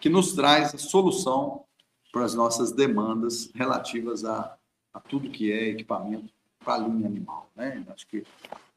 que 0.00 0.08
nos 0.08 0.32
traz 0.32 0.74
a 0.74 0.78
solução 0.78 1.64
para 2.12 2.24
as 2.24 2.34
nossas 2.34 2.72
demandas 2.72 3.50
relativas 3.54 4.24
a 4.24 4.56
a 4.92 5.00
tudo 5.00 5.30
que 5.30 5.52
é 5.52 5.68
equipamento 5.68 6.32
para 6.58 6.74
a 6.74 6.88
linha 6.88 7.06
animal. 7.06 7.50
Né? 7.54 7.84
Acho 7.88 8.06
que 8.06 8.24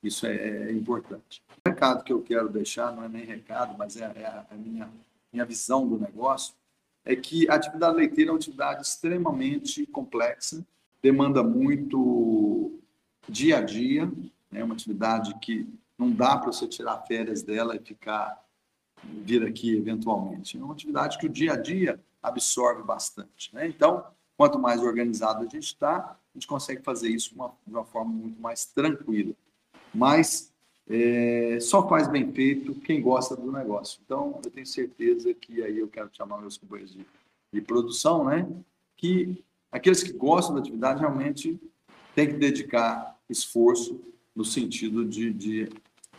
isso 0.01 0.25
é, 0.25 0.35
é, 0.35 0.71
importante. 0.71 1.41
O 1.65 1.69
recado 1.69 2.03
que 2.03 2.13
eu 2.13 2.21
quero 2.21 2.49
deixar, 2.49 2.91
não 2.91 3.03
é 3.03 3.09
nem 3.09 3.25
recado, 3.25 3.75
mas 3.77 3.97
é, 3.97 4.03
é 4.03 4.45
a, 4.49 4.55
minha, 4.55 4.89
minha 5.31 5.45
visão 5.45 5.87
do 5.87 5.99
negócio, 5.99 6.53
é 7.05 7.15
que 7.15 7.49
a 7.49 7.55
atividade 7.55 7.95
leiteira 7.95 8.29
é 8.29 8.33
uma 8.33 8.37
atividade 8.37 8.81
extremamente 8.81 9.85
complexa, 9.87 10.65
demanda 11.01 11.43
muito 11.43 12.79
dia 13.27 13.57
a 13.57 13.61
dia, 13.61 14.11
é 14.51 14.55
né? 14.55 14.63
uma 14.63 14.73
atividade 14.73 15.33
que 15.39 15.67
não 15.97 16.11
dá 16.11 16.37
para 16.37 16.51
você 16.51 16.67
tirar 16.67 17.01
férias 17.05 17.43
dela 17.43 17.75
e 17.75 17.79
ficar 17.79 18.41
vir 19.03 19.43
aqui 19.45 19.75
eventualmente. 19.75 20.57
É 20.57 20.63
uma 20.63 20.73
atividade 20.73 21.17
que 21.17 21.25
o 21.25 21.29
dia 21.29 21.53
a 21.53 21.57
dia 21.57 21.99
absorve 22.21 22.83
bastante. 22.83 23.53
Né? 23.53 23.67
Então, 23.67 24.05
Quanto 24.35 24.57
mais 24.57 24.81
organizado 24.81 25.39
a 25.39 25.43
gente 25.43 25.59
está, 25.59 25.97
a 25.97 26.17
gente 26.33 26.47
consegue 26.47 26.81
fazer 26.81 27.09
isso 27.09 27.29
de 27.29 27.35
uma, 27.35 27.53
de 27.65 27.73
uma 27.73 27.85
forma 27.85 28.11
muito 28.11 28.41
mais 28.41 28.65
tranquila. 28.65 29.33
Mas 29.93 30.52
é, 30.89 31.57
só 31.61 31.87
faz 31.87 32.07
bem 32.07 32.31
feito 32.31 32.75
quem 32.75 33.01
gosta 33.01 33.35
do 33.35 33.51
negócio. 33.51 33.99
Então, 34.05 34.39
eu 34.43 34.51
tenho 34.51 34.65
certeza 34.65 35.33
que 35.33 35.61
aí 35.63 35.79
eu 35.79 35.87
quero 35.87 36.09
chamar 36.13 36.39
meus 36.39 36.57
companheiros 36.57 36.93
de, 36.93 37.05
de 37.51 37.61
produção, 37.61 38.25
né? 38.25 38.47
Que 38.97 39.43
aqueles 39.71 40.03
que 40.03 40.13
gostam 40.13 40.55
da 40.55 40.61
atividade 40.61 40.99
realmente 40.99 41.59
têm 42.15 42.27
que 42.27 42.33
dedicar 42.33 43.17
esforço 43.29 43.99
no 44.35 44.43
sentido 44.43 45.05
de, 45.05 45.31
de 45.31 45.69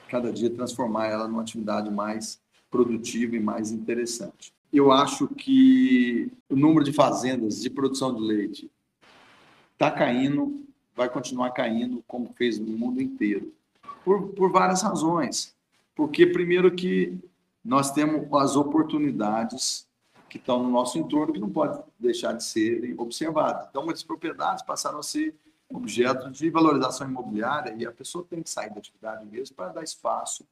cada 0.09 0.33
dia 0.33 0.51
transformar 0.51 1.07
ela 1.07 1.29
numa 1.29 1.43
atividade 1.43 1.91
mais 1.91 2.41
produtiva 2.71 3.37
e 3.37 3.41
mais 3.41 3.71
interessante 3.71 4.55
eu 4.75 4.91
acho 4.91 5.29
que 5.29 6.33
o 6.49 6.57
número 6.57 6.85
de 6.85 6.93
fazendas 6.93 7.63
de 7.63 7.71
produção 7.71 8.13
de 8.13 8.21
leite 8.21 8.71
está 9.73 9.89
caindo, 9.89 10.67
vai 10.97 11.09
continuar 11.09 11.53
caindo, 11.53 12.03
como 12.09 12.33
fez 12.33 12.59
no 12.59 12.77
mundo 12.77 13.01
inteiro, 13.01 13.53
por, 14.05 14.29
por 14.29 14.53
várias 14.53 14.83
razões. 14.83 15.55
Porque, 15.95 16.27
primeiro, 16.27 16.75
que 16.75 17.19
nós 17.65 17.91
temos 17.91 18.31
as 18.35 18.57
oportunidades 18.57 19.89
que 20.29 20.37
estão 20.37 20.63
no 20.63 20.71
nosso 20.71 20.99
entorno 20.99 21.33
que 21.33 21.41
não 21.41 21.51
pode 21.51 21.81
deixar 21.99 22.33
de 22.33 22.45
serem 22.45 22.95
observadas. 22.99 23.69
Então, 23.71 23.85
muitas 23.85 24.03
propriedades 24.03 24.65
passaram 24.65 24.99
a 24.99 25.03
ser 25.03 25.35
objeto 25.69 26.31
de 26.31 26.51
valorização 26.51 27.09
imobiliária 27.09 27.75
e 27.79 27.87
a 27.87 27.93
pessoa 27.93 28.27
tem 28.29 28.43
que 28.43 28.51
sair 28.51 28.71
da 28.71 28.79
atividade 28.79 29.25
mesmo 29.27 29.57
para 29.57 29.73
dar 29.73 29.83
espaço 29.83 30.45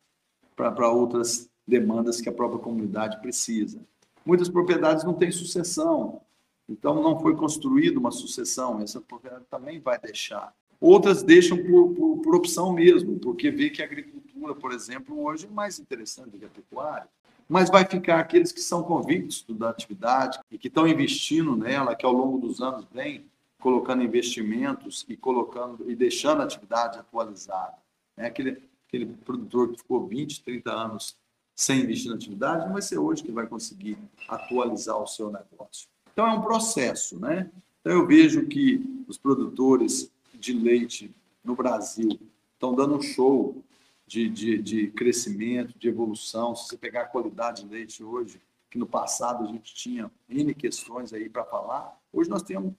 para 0.54 0.88
outras 0.88 1.50
demandas 1.66 2.20
que 2.20 2.28
a 2.28 2.32
própria 2.32 2.60
comunidade 2.60 3.20
precisa. 3.20 3.80
Muitas 4.24 4.48
propriedades 4.48 5.04
não 5.04 5.14
têm 5.14 5.30
sucessão, 5.30 6.20
então 6.68 7.02
não 7.02 7.18
foi 7.18 7.34
construída 7.34 7.98
uma 7.98 8.10
sucessão, 8.10 8.80
essa 8.80 9.00
propriedade 9.00 9.44
também 9.50 9.80
vai 9.80 9.98
deixar 9.98 10.54
Outras 10.82 11.22
deixam 11.22 11.56
por, 11.56 11.94
por, 11.94 12.18
por 12.18 12.34
opção 12.34 12.72
mesmo, 12.72 13.18
porque 13.18 13.50
vê 13.50 13.70
que 13.70 13.80
a 13.80 13.84
agricultura, 13.84 14.54
por 14.54 14.72
exemplo, 14.72 15.22
hoje 15.22 15.46
é 15.46 15.50
mais 15.50 15.78
interessante 15.78 16.30
do 16.30 16.38
que 16.38 16.44
a 16.44 16.48
pecuária 16.48 17.08
mas 17.48 17.68
vai 17.68 17.84
ficar 17.84 18.18
aqueles 18.18 18.50
que 18.50 18.60
são 18.60 18.82
convictos 18.82 19.44
da 19.46 19.68
atividade 19.68 20.40
e 20.50 20.56
que 20.56 20.68
estão 20.68 20.88
investindo 20.88 21.54
nela, 21.54 21.94
que 21.94 22.06
ao 22.06 22.12
longo 22.12 22.38
dos 22.38 22.62
anos 22.62 22.86
vem 22.90 23.26
colocando 23.60 24.02
investimentos 24.02 25.04
e 25.06 25.16
colocando 25.18 25.84
e 25.86 25.94
deixando 25.94 26.40
a 26.40 26.44
atividade 26.44 26.98
atualizada. 26.98 27.74
É 28.16 28.24
aquele, 28.24 28.62
aquele 28.88 29.04
produtor 29.06 29.70
que 29.70 29.78
ficou 29.78 30.06
20, 30.06 30.42
30 30.42 30.72
anos 30.72 31.16
sem 31.54 31.80
investir 31.80 32.08
na 32.08 32.16
atividade, 32.16 32.64
não 32.64 32.72
vai 32.72 32.80
ser 32.80 32.96
hoje 32.96 33.22
que 33.22 33.30
vai 33.30 33.46
conseguir 33.46 33.98
atualizar 34.28 34.96
o 34.96 35.06
seu 35.06 35.26
negócio. 35.26 35.86
Então 36.10 36.26
é 36.26 36.32
um 36.32 36.40
processo, 36.40 37.20
né? 37.20 37.50
Então 37.80 37.92
eu 37.92 38.06
vejo 38.06 38.46
que 38.46 39.04
os 39.06 39.18
produtores 39.18 40.10
de 40.42 40.52
leite 40.52 41.14
no 41.44 41.54
Brasil 41.54 42.18
estão 42.54 42.74
dando 42.74 42.96
um 42.96 43.00
show 43.00 43.62
de, 44.04 44.28
de, 44.28 44.58
de 44.58 44.88
crescimento, 44.88 45.78
de 45.78 45.88
evolução. 45.88 46.54
Se 46.54 46.66
você 46.66 46.76
pegar 46.76 47.02
a 47.02 47.06
qualidade 47.06 47.62
de 47.62 47.70
leite 47.70 48.02
hoje, 48.02 48.42
que 48.68 48.76
no 48.76 48.86
passado 48.86 49.44
a 49.44 49.46
gente 49.46 49.72
tinha 49.72 50.10
N 50.28 50.52
questões 50.52 51.12
aí 51.12 51.28
para 51.28 51.44
falar, 51.44 51.96
hoje 52.12 52.28
nós 52.28 52.42
temos 52.42 52.74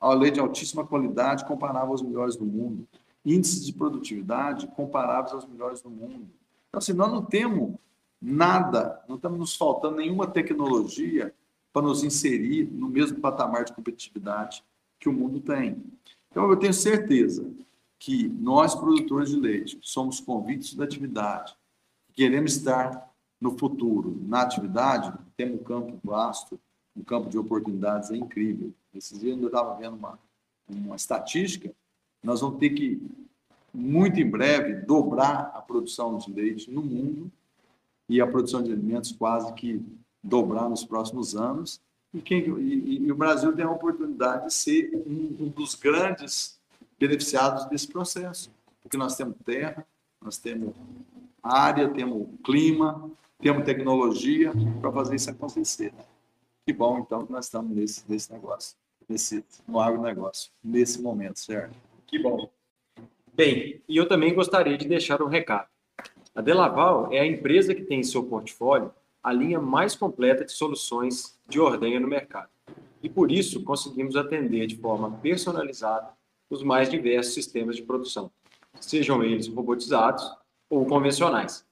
a 0.00 0.14
leite 0.14 0.34
de 0.34 0.40
altíssima 0.40 0.86
qualidade 0.86 1.44
comparável 1.44 1.90
aos 1.90 2.02
melhores 2.02 2.36
do 2.36 2.44
mundo. 2.44 2.88
Índices 3.24 3.66
de 3.66 3.72
produtividade 3.72 4.66
comparáveis 4.68 5.32
aos 5.32 5.46
melhores 5.46 5.82
do 5.82 5.90
mundo. 5.90 6.28
Então, 6.68 6.78
assim, 6.78 6.92
nós 6.92 7.10
não 7.10 7.22
temos 7.22 7.74
nada, 8.20 9.02
não 9.06 9.16
estamos 9.16 9.38
nos 9.38 9.56
faltando 9.56 9.96
nenhuma 9.96 10.26
tecnologia 10.26 11.34
para 11.72 11.82
nos 11.82 12.02
inserir 12.02 12.64
no 12.70 12.88
mesmo 12.88 13.20
patamar 13.20 13.64
de 13.64 13.72
competitividade 13.72 14.64
que 14.98 15.08
o 15.08 15.12
mundo 15.12 15.40
tem. 15.40 15.82
Então, 16.34 16.50
eu 16.50 16.56
tenho 16.56 16.74
certeza 16.74 17.48
que 17.96 18.26
nós, 18.26 18.74
produtores 18.74 19.30
de 19.30 19.36
leite, 19.36 19.78
somos 19.80 20.18
convictos 20.18 20.74
da 20.74 20.82
atividade, 20.82 21.56
queremos 22.12 22.56
estar 22.56 23.08
no 23.40 23.56
futuro 23.56 24.20
na 24.26 24.42
atividade, 24.42 25.16
temos 25.36 25.60
um 25.60 25.62
campo 25.62 26.00
vasto, 26.02 26.58
um 26.96 27.04
campo 27.04 27.30
de 27.30 27.38
oportunidades 27.38 28.10
é 28.10 28.16
incrível. 28.16 28.74
Esses 28.92 29.20
dias 29.20 29.40
eu 29.40 29.46
estava 29.46 29.76
vendo 29.76 29.94
uma, 29.94 30.18
uma 30.68 30.96
estatística, 30.96 31.72
nós 32.20 32.40
vamos 32.40 32.58
ter 32.58 32.70
que, 32.70 33.00
muito 33.72 34.18
em 34.18 34.28
breve, 34.28 34.74
dobrar 34.84 35.52
a 35.54 35.62
produção 35.62 36.18
de 36.18 36.32
leite 36.32 36.68
no 36.68 36.82
mundo 36.82 37.30
e 38.08 38.20
a 38.20 38.26
produção 38.26 38.60
de 38.60 38.72
alimentos 38.72 39.12
quase 39.12 39.52
que 39.52 39.80
dobrar 40.20 40.68
nos 40.68 40.84
próximos 40.84 41.36
anos. 41.36 41.80
E, 42.14 42.20
quem, 42.22 42.44
e, 42.60 43.06
e 43.06 43.12
o 43.12 43.16
Brasil 43.16 43.52
tem 43.54 43.64
a 43.64 43.70
oportunidade 43.70 44.46
de 44.46 44.54
ser 44.54 44.90
um, 45.04 45.36
um 45.40 45.48
dos 45.48 45.74
grandes 45.74 46.60
beneficiados 46.98 47.66
desse 47.66 47.88
processo, 47.88 48.52
porque 48.80 48.96
nós 48.96 49.16
temos 49.16 49.36
terra, 49.44 49.84
nós 50.22 50.38
temos 50.38 50.72
área, 51.42 51.88
temos 51.88 52.28
clima, 52.44 53.10
temos 53.40 53.64
tecnologia 53.64 54.52
para 54.80 54.92
fazer 54.92 55.16
isso 55.16 55.28
acontecer. 55.28 55.92
Que 56.64 56.72
bom, 56.72 57.00
então, 57.00 57.26
que 57.26 57.32
nós 57.32 57.46
estamos 57.46 57.76
nesse, 57.76 58.04
nesse 58.08 58.32
negócio, 58.32 58.76
nesse, 59.08 59.44
no 59.66 59.80
agronegócio, 59.80 60.50
nesse 60.62 61.02
momento, 61.02 61.40
certo? 61.40 61.76
Que 62.06 62.18
bom. 62.18 62.48
Bem, 63.34 63.82
e 63.88 63.96
eu 63.96 64.08
também 64.08 64.32
gostaria 64.32 64.78
de 64.78 64.86
deixar 64.86 65.20
um 65.20 65.26
recado. 65.26 65.68
A 66.34 66.40
Delaval 66.40 67.12
é 67.12 67.18
a 67.18 67.26
empresa 67.26 67.74
que 67.74 67.82
tem 67.82 68.00
em 68.00 68.04
seu 68.04 68.22
portfólio 68.24 68.92
a 69.22 69.32
linha 69.32 69.60
mais 69.60 69.96
completa 69.96 70.44
de 70.44 70.52
soluções 70.52 71.33
de 71.48 71.60
ordenha 71.60 72.00
no 72.00 72.08
mercado. 72.08 72.48
E 73.02 73.08
por 73.08 73.30
isso 73.30 73.62
conseguimos 73.62 74.16
atender 74.16 74.66
de 74.66 74.76
forma 74.76 75.10
personalizada 75.18 76.08
os 76.48 76.62
mais 76.62 76.88
diversos 76.88 77.34
sistemas 77.34 77.76
de 77.76 77.82
produção, 77.82 78.30
sejam 78.80 79.22
eles 79.22 79.48
robotizados 79.48 80.30
ou 80.70 80.86
convencionais. 80.86 81.66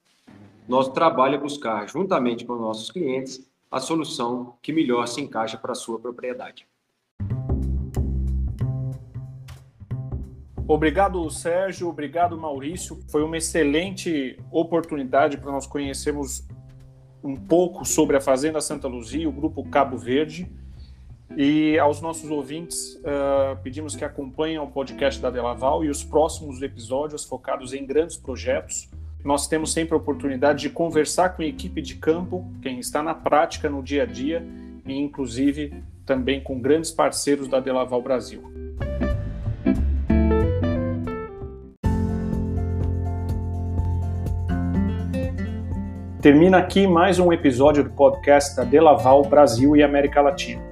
Nosso 0.69 0.93
trabalho 0.93 1.37
é 1.37 1.39
buscar, 1.39 1.89
juntamente 1.89 2.45
com 2.45 2.55
nossos 2.57 2.91
clientes, 2.91 3.49
a 3.71 3.81
solução 3.81 4.57
que 4.61 4.73
melhor 4.73 5.07
se 5.09 5.21
encaixa 5.21 5.57
para 5.57 5.73
a 5.73 5.75
sua 5.75 5.99
propriedade. 5.99 6.67
Obrigado, 10.69 11.29
Sérgio. 11.31 11.89
Obrigado, 11.89 12.39
Maurício. 12.39 12.99
Foi 13.09 13.23
uma 13.23 13.37
excelente 13.37 14.39
oportunidade 14.51 15.37
para 15.37 15.51
nós 15.51 15.67
conhecermos 15.67 16.47
um 17.23 17.37
pouco 17.37 17.85
sobre 17.85 18.17
a 18.17 18.21
Fazenda 18.21 18.61
Santa 18.61 18.89
Luzia, 18.89 19.29
o 19.29 19.33
Grupo 19.33 19.65
Cabo 19.65 19.97
Verde 19.97 20.51
e 21.37 21.79
aos 21.79 22.01
nossos 22.01 22.31
ouvintes, 22.31 22.97
uh, 22.97 23.57
pedimos 23.63 23.97
que 23.97 24.05
acompanhem 24.05 24.59
o 24.59 24.67
podcast 24.67 25.21
da 25.21 25.31
Delaval 25.31 25.85
e 25.85 25.89
os 25.89 26.05
próximos 26.05 26.61
episódios 26.61 27.25
focados 27.25 27.73
em 27.73 27.87
grandes 27.87 28.17
projetos. 28.17 28.89
Nós 29.25 29.47
temos 29.47 29.73
sempre 29.73 29.95
a 29.95 29.97
oportunidade 29.97 30.61
de 30.61 30.71
conversar 30.71 31.31
com 31.31 31.43
a 31.43 31.47
equipe 31.47 31.81
de 31.81 31.95
campo, 31.95 32.45
quem 32.61 32.79
está 32.79 33.03
na 33.03 33.15
prática 33.15 33.71
no 33.71 33.83
dia 33.83 34.03
a 34.03 34.07
dia, 34.07 34.45
e 34.85 34.95
inclusive 34.95 35.73
também 36.05 36.43
com 36.43 36.61
grandes 36.61 36.91
parceiros 36.91 37.49
da 37.49 37.61
Delaval 37.61 38.03
Brasil. 38.03 38.43
Termina 46.23 46.59
aqui 46.59 46.87
mais 46.87 47.19
um 47.19 47.33
episódio 47.33 47.83
do 47.83 47.91
podcast 47.91 48.55
da 48.55 48.63
Delaval 48.63 49.23
Brasil 49.23 49.75
e 49.75 49.83
América 49.83 50.21
Latina. 50.21 50.63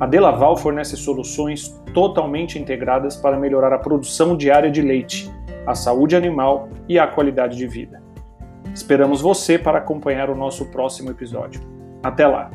A 0.00 0.06
Delaval 0.06 0.56
fornece 0.56 0.96
soluções 0.96 1.68
totalmente 1.92 2.58
integradas 2.58 3.14
para 3.14 3.38
melhorar 3.38 3.74
a 3.74 3.78
produção 3.78 4.34
diária 4.34 4.70
de 4.70 4.80
leite, 4.80 5.30
a 5.66 5.74
saúde 5.74 6.16
animal 6.16 6.70
e 6.88 6.98
a 6.98 7.06
qualidade 7.06 7.58
de 7.58 7.66
vida. 7.66 8.02
Esperamos 8.74 9.20
você 9.20 9.58
para 9.58 9.76
acompanhar 9.76 10.30
o 10.30 10.34
nosso 10.34 10.64
próximo 10.70 11.10
episódio. 11.10 11.60
Até 12.02 12.26
lá! 12.26 12.50